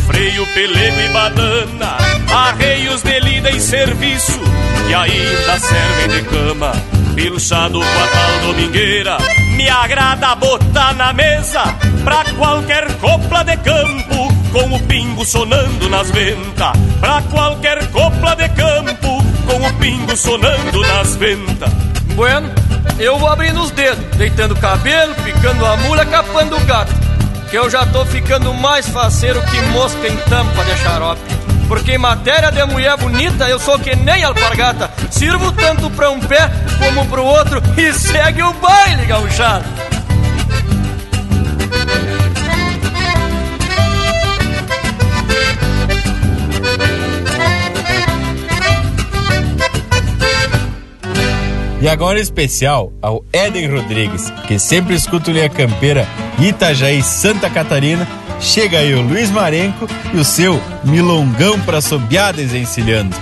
[0.06, 1.96] freio, pelego e banana.
[2.32, 4.38] Arreios de lida e serviço,
[4.86, 6.72] que ainda servem de cama.
[7.16, 9.16] Pilchado com a tal domingueira,
[9.56, 11.62] me agrada botar na mesa
[12.04, 16.72] pra qualquer copla de campo, com o pingo sonando nas ventas.
[17.00, 21.95] Pra qualquer copla de campo, com o pingo sonando nas ventas.
[22.16, 22.50] Bueno,
[22.98, 26.90] eu vou abrindo os dedos, deitando o cabelo, picando a mula, capando o gato.
[27.50, 31.20] Que eu já tô ficando mais faceiro que mosca em tampa de xarope.
[31.68, 34.90] Porque em matéria de mulher bonita eu sou que nem alpargata.
[35.10, 39.85] Sirvo tanto pra um pé como pro outro e segue o baile, gauchado.
[51.86, 56.04] E agora especial ao Éden Rodrigues, que sempre escuta o Linha Campeira
[56.36, 58.04] Itajaí, Santa Catarina.
[58.40, 63.14] Chega aí o Luiz Marenco e o seu Milongão para sobiar desencilhando.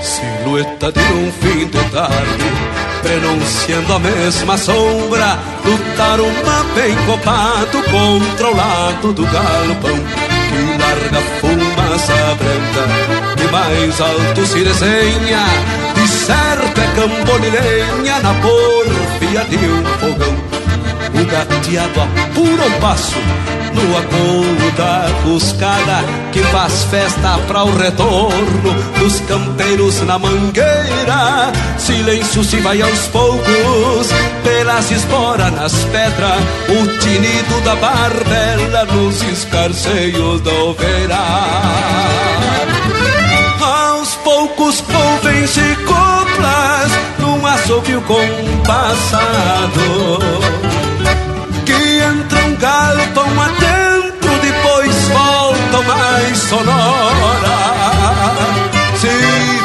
[0.00, 8.50] Silhueta de um fim de tarde Prenunciando a mesma sombra Do tarumã bem copado Contra
[8.50, 9.98] o lado do galpão
[10.48, 15.44] Que larga fumaça branca E mais alto se desenha
[15.94, 20.50] De certo é cambonilenha Na porfia de um fogão.
[21.12, 23.18] O gateado apura o passo
[23.96, 26.02] acolo da buscada
[26.32, 31.52] que faz festa para o retorno dos campeiros na mangueira.
[31.78, 34.08] Silêncio se vai aos poucos
[34.42, 41.18] pelas esporas nas pedras, o tinido da barbela nos escarceios da oveira.
[43.60, 49.80] Aos poucos convence coplas num assovio compassado
[51.66, 53.59] que entram, galpam depois
[56.30, 57.58] mais sonora.
[58.96, 59.08] Se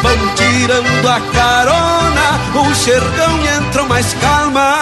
[0.02, 4.80] vão tirando a carona, o xergão entram mais calma.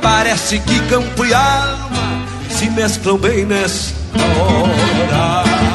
[0.00, 5.67] Parece que campo e alma se mesclam bem nesta hora.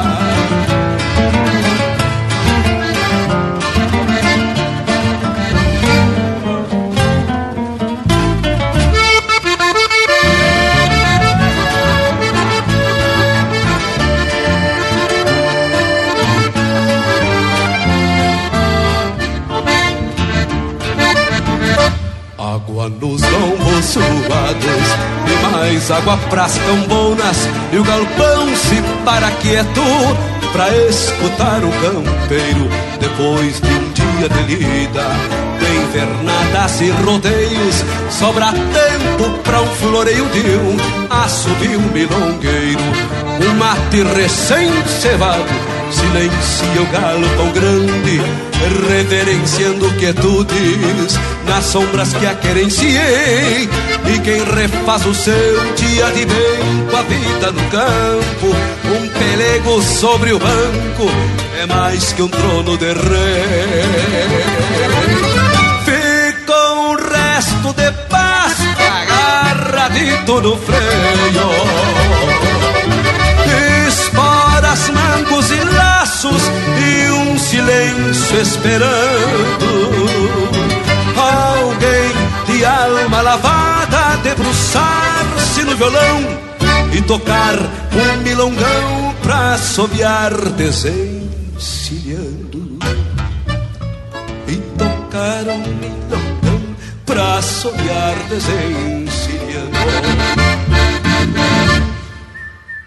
[22.88, 24.86] Nos lombos suados
[25.26, 29.80] E mais água pras cambonas E o galpão se para quieto
[30.52, 32.68] Pra escutar o campeiro.
[33.00, 35.06] Depois de um dia de lida
[35.58, 40.76] De invernadas e rodeios Sobra tempo pra um floreio de um
[41.08, 42.82] Assobio milongueiro.
[43.40, 48.20] Um mate recém-cevado silencia o galo tão grande,
[48.88, 53.68] reverenciando quietudes nas sombras que a querenciei.
[54.06, 58.56] E quem refaz o seu dia de bem com a vida no campo,
[58.86, 61.10] um pelego sobre o banco,
[61.62, 63.84] é mais que um trono de rei.
[65.84, 71.94] Fica um resto de paz agarradito no freio
[73.88, 74.92] esporas, e
[76.26, 79.66] e um silêncio esperando
[81.16, 82.10] alguém
[82.46, 86.22] de alma lavada debruçar-se no violão
[86.94, 92.78] e tocar um milongão pra assobiar desencilhando.
[94.48, 96.62] E tocar um milongão
[97.04, 99.76] pra assobiar desencilhando.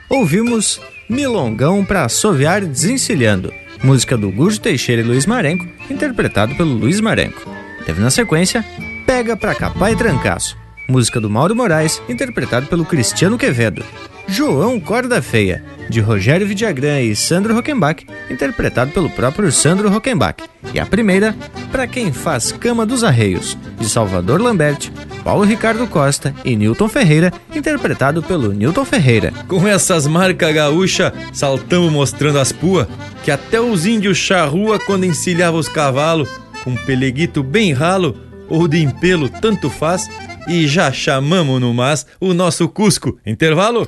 [0.10, 7.00] Ouvimos Milongão pra assoviar desencilhando, música do Gujo Teixeira e Luiz Marenco, interpretado pelo Luiz
[7.00, 7.50] Marenco.
[7.86, 8.66] Teve na sequência
[9.06, 13.86] Pega pra Capar e Trancaço, música do Mauro Moraes, interpretado pelo Cristiano Quevedo.
[14.30, 20.44] João Corda Feia, de Rogério Vidagrã e Sandro Rockenbach, interpretado pelo próprio Sandro Rockenbach.
[20.74, 21.36] E a primeira,
[21.72, 24.91] Para Quem Faz Cama dos Arreios, de Salvador Lambert,
[25.24, 29.32] Paulo Ricardo Costa e Newton Ferreira, interpretado pelo Newton Ferreira.
[29.48, 32.88] Com essas marcas gaúcha, saltamos mostrando as puas,
[33.24, 36.30] que até os índios charrua quando encilhavam os cavalos,
[36.64, 38.18] com peleguito bem ralo
[38.49, 40.10] ou de empelo, tanto faz,
[40.48, 43.18] e já chamamos no mas o nosso Cusco.
[43.26, 43.88] Intervalo?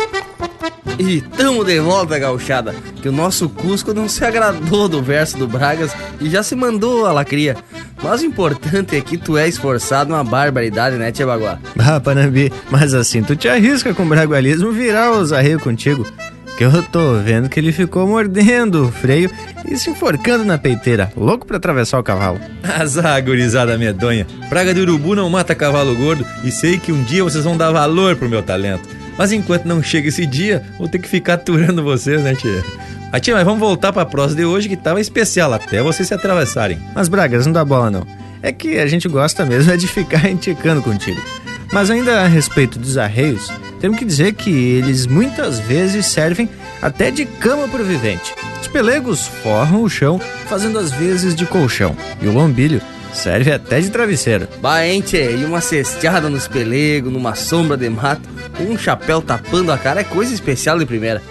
[0.99, 5.47] E tamo de volta, gauchada, que o nosso Cusco não se agradou do verso do
[5.47, 7.57] Bragas e já se mandou a lacria.
[8.03, 11.59] Mas o importante é que tu é esforçado uma barbaridade, né, Tia Baguá?
[11.77, 16.05] Ah, Panambi, mas assim tu te arrisca com o bragualismo virar os arreios contigo.
[16.57, 19.31] Que eu tô vendo que ele ficou mordendo o freio
[19.67, 22.39] e se enforcando na peiteira, louco para atravessar o cavalo.
[22.63, 24.27] Azar, gurizada medonha.
[24.49, 27.71] Praga de urubu não mata cavalo gordo e sei que um dia vocês vão dar
[27.71, 29.00] valor pro meu talento.
[29.21, 32.65] Mas enquanto não chega esse dia, vou ter que ficar aturando vocês, né, tia?
[33.11, 36.13] Ah, tia, mas vamos voltar pra prosa de hoje que tava especial até vocês se
[36.15, 36.79] atravessarem.
[36.95, 38.07] Mas, Bragas, não dá bola não.
[38.41, 41.21] É que a gente gosta mesmo é de ficar enticando contigo.
[41.71, 46.49] Mas ainda a respeito dos arreios, temos que dizer que eles muitas vezes servem
[46.81, 48.33] até de cama para o vivente.
[48.59, 52.81] Os pelegos forram o chão, fazendo as vezes de colchão, e o lombilho
[53.13, 54.47] serve até de travesseiro.
[54.61, 58.27] Baente, e uma cesteada nos pelegos, numa sombra de mato,
[58.57, 61.21] com um chapéu tapando a cara é coisa especial de primeira.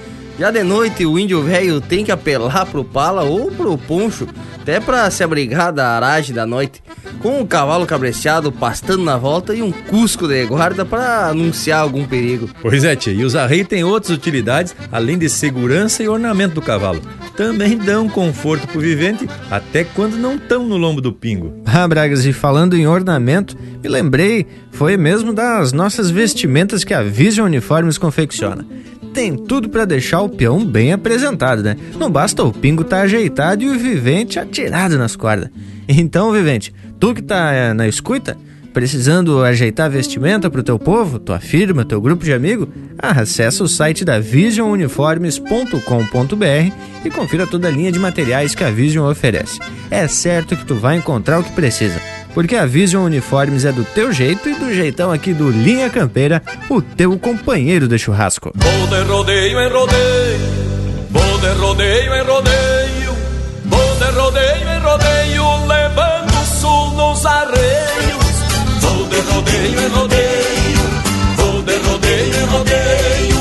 [0.40, 4.26] Já de noite o índio velho tem que apelar pro pala ou pro poncho,
[4.58, 6.82] até pra se abrigar da aragem da noite,
[7.18, 12.06] com o cavalo cabresteado pastando na volta e um cusco de guarda para anunciar algum
[12.06, 12.48] perigo.
[12.62, 16.62] Pois é, tia, e os arreios têm outras utilidades além de segurança e ornamento do
[16.62, 17.02] cavalo.
[17.36, 21.52] Também dão conforto pro vivente até quando não estão no lombo do pingo.
[21.66, 27.02] Ah, Bragas, e falando em ornamento, me lembrei, foi mesmo das nossas vestimentas que a
[27.02, 28.64] Vision Uniformes confecciona
[29.12, 31.76] tem tudo para deixar o peão bem apresentado, né?
[31.98, 35.50] Não basta o pingo estar tá ajeitado e o vivente atirado nas cordas.
[35.88, 38.38] Então, vivente, tu que tá é, na escuta,
[38.72, 42.68] precisando ajeitar vestimenta pro teu povo, tua firma, teu grupo de amigos,
[42.98, 46.72] ah, acessa o site da visionuniformes.com.br
[47.04, 49.58] e confira toda a linha de materiais que a Vision oferece.
[49.90, 53.85] É certo que tu vai encontrar o que precisa porque a Vision Uniformes é do
[53.85, 58.52] teu jeito e do jeitão aqui do Linha Campeira, o teu companheiro de churrasco.
[58.55, 60.40] Vou de rodeio em rodeio,
[61.11, 63.16] vou de rodeio em rodeio,
[63.65, 68.20] vou de rodeio em rodeio, levando sul nos arreios.
[68.81, 70.81] Vou de rodeio em rodeio,
[71.36, 73.40] vou de rodeio em rodeio,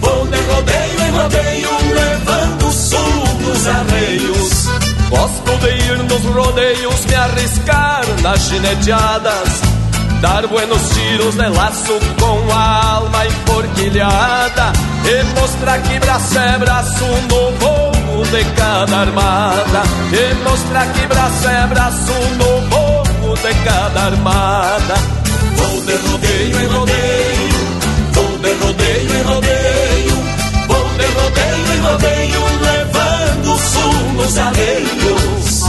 [0.00, 4.59] vou de rodeio em rodeio, levando sul nos arreios.
[5.10, 9.60] Gosto de ir nos rodeios, me arriscar nas gineteadas,
[10.20, 14.72] dar buenos tiros de laço com a alma enforquilhada
[15.04, 18.00] e mostrar que braço é braço no voo
[18.30, 19.82] de cada armada.
[20.12, 23.00] E mostrar que braço é braço no voo
[23.36, 24.94] de cada armada.
[25.56, 27.60] Vou de rodeio em rodeio,
[28.12, 30.16] vou de rodeio em rodeio,
[30.68, 32.79] vou de rodeio em rodeio,
[34.14, 35.60] nos arreios.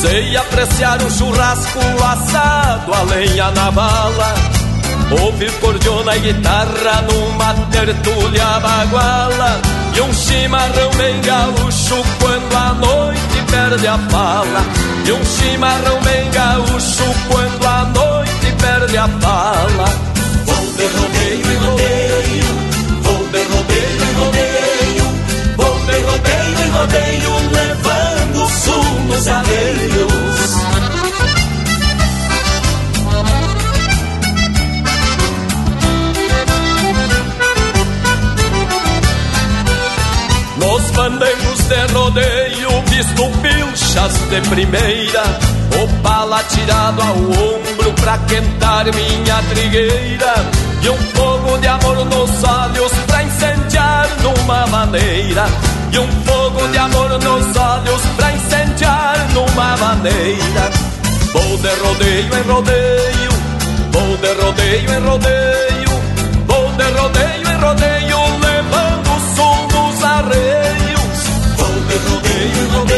[0.00, 4.34] Sei apreciar um churrasco assado, a lenha na bala.
[5.22, 9.60] Ouvir cordiona e guitarra numa tertúlia baguala.
[9.94, 14.64] E um chimarrão bem gaúcho quando a noite perde a fala
[15.06, 19.84] e um chimarrão bem gaúcho quando a noite perde a fala.
[20.46, 22.52] Vou de rodeio e rodeio,
[23.02, 25.06] vou de rodeio e rodeio,
[25.56, 30.52] vou de rodeio e rodeio, levando o sul nos areios.
[40.56, 43.41] Nos bandeiros de rodeio, visto
[43.92, 45.22] pilchas de primeira,
[45.82, 50.34] o pala tirado ao ombro pra quentar minha trigueira,
[50.82, 55.46] e um fogo de amor nos olhos pra incendiar numa maneira,
[55.92, 60.70] e um fogo de amor nos olhos pra incendiar numa maneira.
[61.32, 63.32] Vou de rodeio em rodeio,
[63.92, 65.90] vou de rodeio em rodeio,
[66.46, 71.16] vou de rodeio em rodeio, levando o som dos arreios.
[71.56, 72.91] Vou de rodeio em rodeio,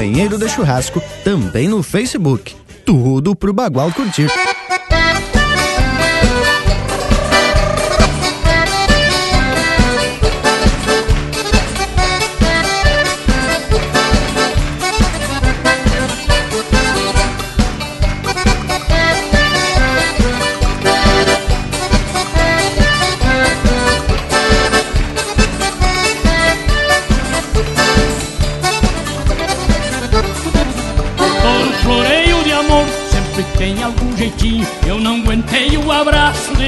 [0.00, 2.56] teu companheiro de churrasco também no Facebook.
[2.86, 4.30] Tudo pro Bagual curtir.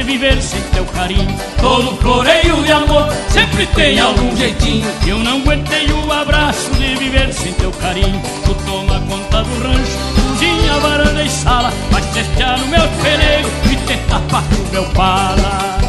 [0.04, 1.36] Viver sem teu carinho.
[1.60, 4.88] Todo floreio de amor sempre tem algum jeitinho.
[5.06, 8.20] Eu não aguentei o abraço de viver sem teu carinho.
[8.44, 11.72] Tu toma conta do rancho, cozinha, varanda e sala.
[11.90, 15.81] Vai cestear no meu pelego e te tapa com meu pala.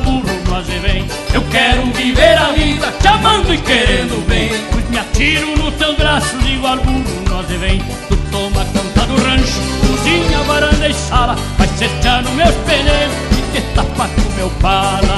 [0.00, 1.06] Burro no.
[1.32, 4.50] Eu quero viver a vida, te amando e querendo bem.
[4.70, 7.82] Pois me atiro nos teus braços, igual burro no azevém.
[8.08, 11.36] Tu toma conta do rancho, cozinha, varanda e sala.
[11.58, 15.11] Vai cestear no meus pneus e te tapa com meu pala.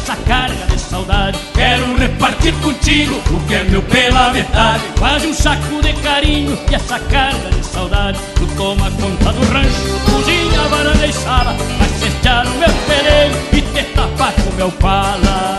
[0.00, 1.38] Essa carga de saudade.
[1.54, 4.82] Quero repartir contigo o que é meu pela metade.
[4.98, 8.18] Quase um saco de carinho e essa carga de saudade.
[8.36, 11.52] Tu toma conta do rancho, cozinha, varanda e sala.
[11.52, 15.49] Vai o meu perigo e te tapar com meu pala.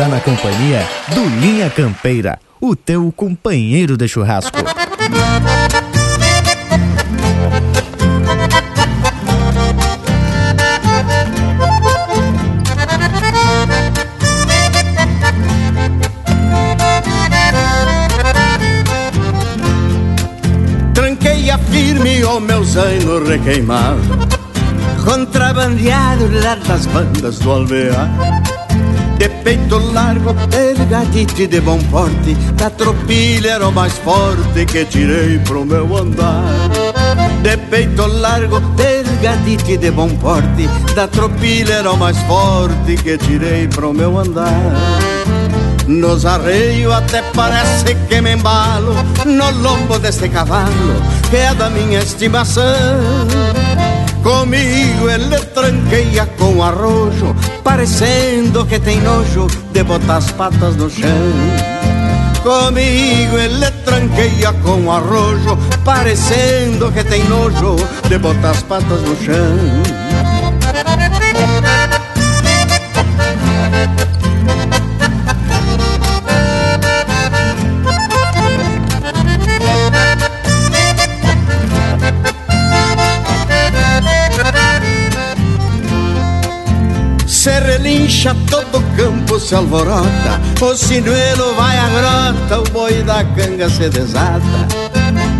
[0.00, 4.56] Está na companhia do Linha Campeira, o teu companheiro de churrasco.
[20.94, 24.00] Tranquei a firme o meu zaino requeimado
[25.04, 28.08] Contrabandeado lá das bandas do alvear
[29.20, 34.86] De peito largo, delgadito e de bom porte Da tropilha era o mais forte que
[34.86, 36.70] tirei pro meu andar.
[37.42, 43.18] De peito largo, delgadito e de bom porte Da tropilha era o mais forte que
[43.18, 44.72] tirei pro meu andar.
[45.86, 48.94] Nos arreios até parece que me embalo
[49.26, 52.64] No lombo deste cavalo que é da minha estimação
[54.30, 57.34] Comigo ele tranqueia com arrojo
[57.64, 61.10] Parecendo que tem nojo de botar as patas no chão.
[62.40, 67.74] Comigo ele tranqueia com arrojo Parecendo que tem nojo
[68.08, 70.09] de botar as patas no chão
[88.10, 93.88] relincha, todo campo se alvorota O sinuelo vai à grota, o boi da canga se
[93.88, 94.40] desata.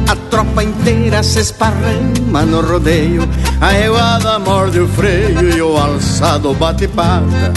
[0.09, 3.29] A tropa inteira se esparrama no rodeio
[3.61, 7.53] A eguada morde o freio e o alçado bate pata.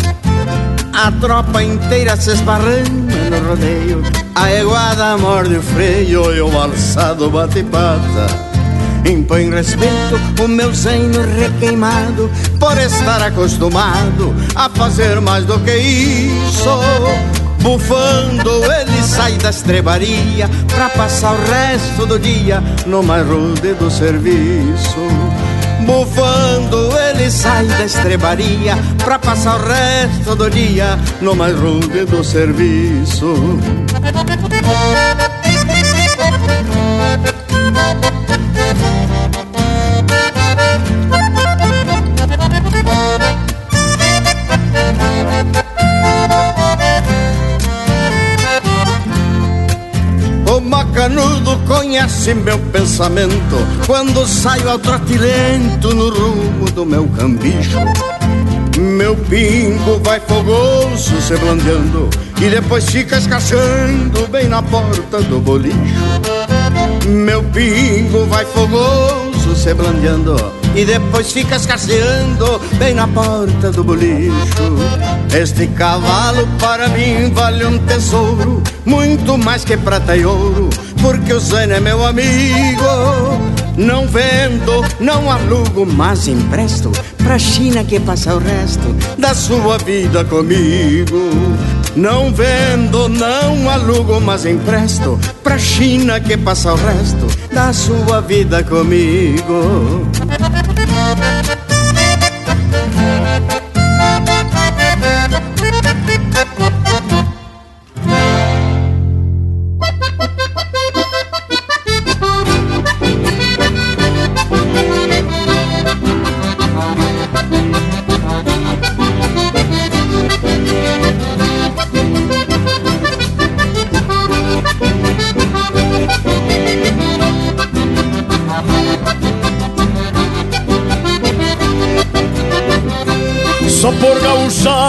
[0.94, 2.84] A tropa inteira se esparrama
[3.32, 4.04] no rodeio
[4.36, 8.53] A eguada morde o freio e o alçado bate pata
[9.06, 16.70] Impõe respeito o meu zaino requeimado Por estar acostumado a fazer mais do que isso.
[17.60, 23.92] Bufando ele sai da estrebaria Pra passar o resto do dia no mais rude do
[23.92, 25.00] serviço.
[25.86, 32.24] Bufando ele sai da estrebaria Pra passar o resto do dia no mais rude do
[32.24, 33.60] serviço
[50.46, 57.80] O macanudo conhece meu pensamento Quando saio ao trote lento no rumo do meu cambicho.
[58.78, 62.10] Meu pingo vai fogoso se blandeando
[62.42, 66.43] E depois fica escachando bem na porta do bolicho
[67.08, 70.36] Meu pingo vai fogoso se blandeando
[70.74, 74.32] E depois fica escasseando bem na porta do bolicho.
[75.34, 80.70] Este cavalo para mim vale um tesouro Muito mais que prata e ouro
[81.02, 82.84] Porque o Zane é meu amigo.
[83.76, 90.24] Não vendo, não alugo, mas empresto Pra China que passa o resto da sua vida
[90.24, 91.32] comigo
[91.96, 98.64] não vendo, não alugo, mas empresto Pra China que passa o resto da sua vida
[98.64, 100.08] comigo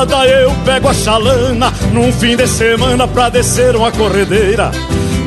[0.04, 4.70] gauchada eu pego a chalana Num fim de semana pra descer uma corredeira.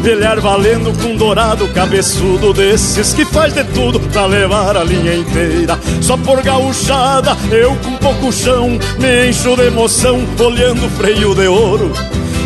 [0.03, 5.79] Pelear valendo com dourado cabeçudo Desses que faz de tudo pra levar a linha inteira.
[6.01, 11.47] Só por gauchada eu com pouco chão Me encho de emoção olhando o freio de
[11.47, 11.91] ouro.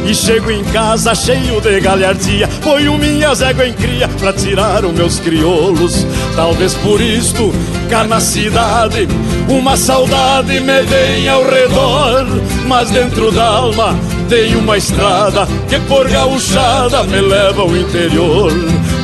[0.05, 4.93] E chego em casa cheio de galhardia Ponho minhas éguas em cria pra tirar os
[4.93, 6.07] meus crioulos.
[6.35, 7.53] Talvez por isto,
[7.89, 9.07] cá na cidade
[9.49, 12.25] Uma saudade me vem ao redor
[12.67, 13.95] Mas dentro da alma
[14.29, 18.51] tem uma estrada Que por gauchada me leva ao interior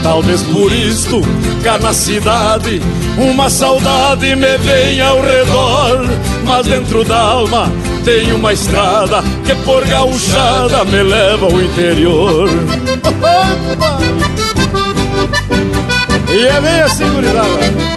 [0.03, 1.21] Talvez por isto,
[1.63, 2.81] cá na cidade
[3.17, 6.07] Uma saudade me vem ao redor
[6.45, 7.71] Mas dentro da alma
[8.05, 12.47] tem uma estrada que por gauchada me leva ao interior.
[16.29, 17.96] E é bem assim, gurizada.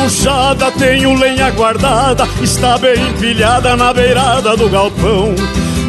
[0.00, 5.34] Gauchada tenho lenha guardada Está bem empilhada na beirada do galpão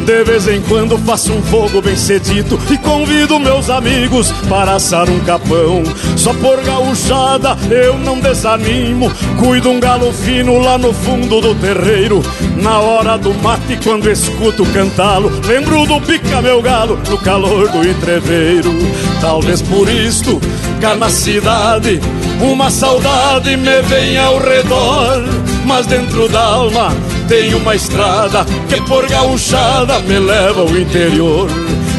[0.04, 5.08] De vez em quando faço um fogo bem cedito e convido meus amigos para assar
[5.08, 5.84] um capão.
[6.16, 12.20] Só por gauchada eu não desanimo, cuido um galo fino lá no fundo do terreiro.
[12.56, 17.88] Na hora do mate, quando escuto cantá-lo, lembro do pica meu galo no calor do
[17.88, 18.72] entreveiro.
[19.20, 20.40] Talvez por isto,
[20.82, 22.00] cá na cidade,
[22.40, 25.22] uma saudade me vem ao redor,
[25.64, 26.92] mas dentro da alma
[27.28, 31.48] tem uma estrada que por gauchada me leva ao interior.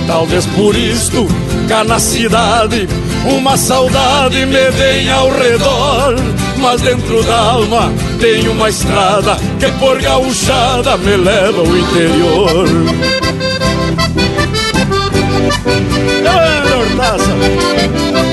[0.05, 1.29] Talvez por isto,
[1.69, 2.89] cá na cidade,
[3.25, 6.15] uma saudade me vem ao redor.
[6.57, 7.89] Mas dentro da alma
[8.19, 12.67] tem uma estrada que por gauchada me leva ao interior.
[16.25, 18.32] É, Hortaça!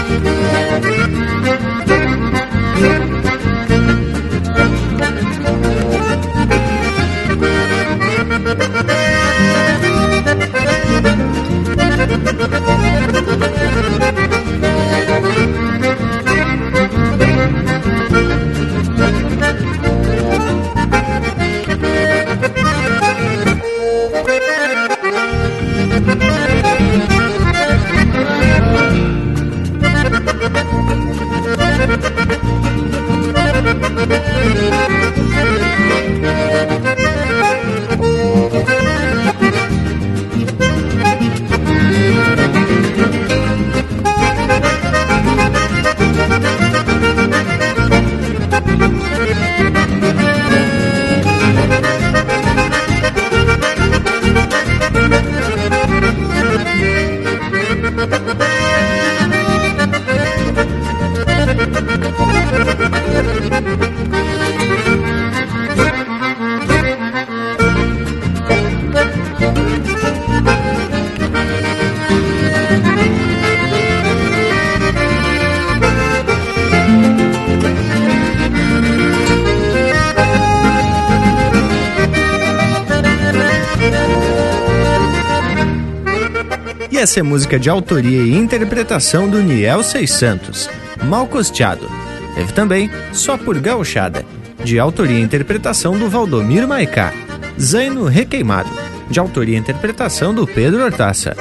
[87.11, 90.69] Essa é música de autoria e interpretação do Niel Seis Santos,
[91.03, 91.91] Mal Costeado.
[92.35, 94.23] Teve também Só por Gauchada,
[94.63, 97.11] de autoria e interpretação do Valdomiro Maicá.
[97.59, 98.69] Zaino Requeimado,
[99.09, 101.35] de autoria e interpretação do Pedro Hortaça.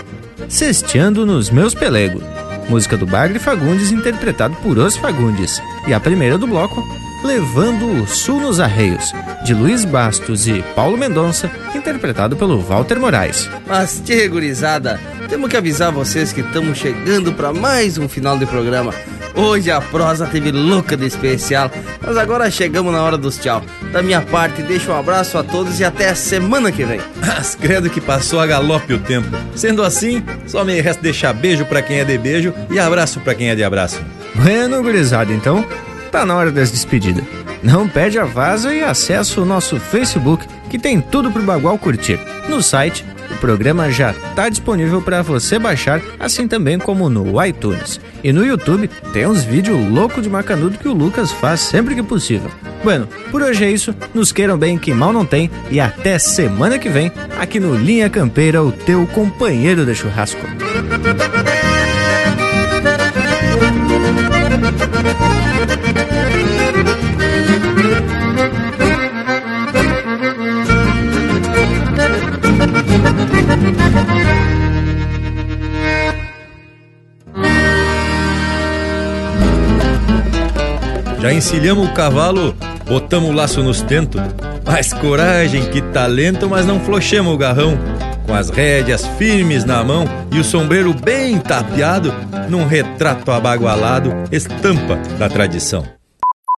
[0.49, 2.21] Cesteando nos Meus Pelego,
[2.69, 5.63] música do Bagre Fagundes interpretado por Os Fagundes.
[5.87, 6.83] E a primeira do bloco,
[7.23, 9.13] Levando o Sul nos Arreios,
[9.45, 13.49] de Luiz Bastos e Paulo Mendonça, interpretado pelo Walter Moraes.
[13.67, 14.99] Mas, tchê, gurizada,
[15.31, 18.93] temos que avisar vocês que estamos chegando para mais um final de programa.
[19.33, 21.71] Hoje a prosa teve louca de especial,
[22.05, 23.63] mas agora chegamos na hora dos tchau.
[23.93, 27.01] Da minha parte, deixo um abraço a todos e até a semana que vem.
[27.25, 29.29] Mas credo que passou a galope o tempo.
[29.55, 33.35] Sendo assim, só me resta deixar beijo para quem é de beijo e abraço para
[33.35, 34.03] quem é de abraço.
[34.35, 35.65] Bueno, gurizada, então
[36.11, 37.25] tá na hora das despedidas.
[37.63, 42.19] Não perde a vaza e acesse o nosso Facebook, que tem tudo pro Bagual curtir.
[42.49, 43.05] No site
[43.41, 47.99] programa já está disponível para você baixar, assim também como no iTunes.
[48.23, 52.03] E no YouTube tem uns vídeos loucos de macanudo que o Lucas faz sempre que
[52.03, 52.51] possível.
[52.85, 53.95] Bueno, por hoje é isso.
[54.15, 58.11] Nos queiram bem que mal não tem e até semana que vem aqui no Linha
[58.11, 60.41] Campeira, o teu companheiro de churrasco.
[81.41, 82.55] Encilhamos o cavalo,
[82.87, 84.21] botamos o laço nos tentos.
[84.67, 87.79] Mais coragem, que talento, mas não flochemos o garrão.
[88.27, 92.15] Com as rédeas firmes na mão e o sombreiro bem tapeado,
[92.51, 96.00] num retrato abagualado, estampa da tradição.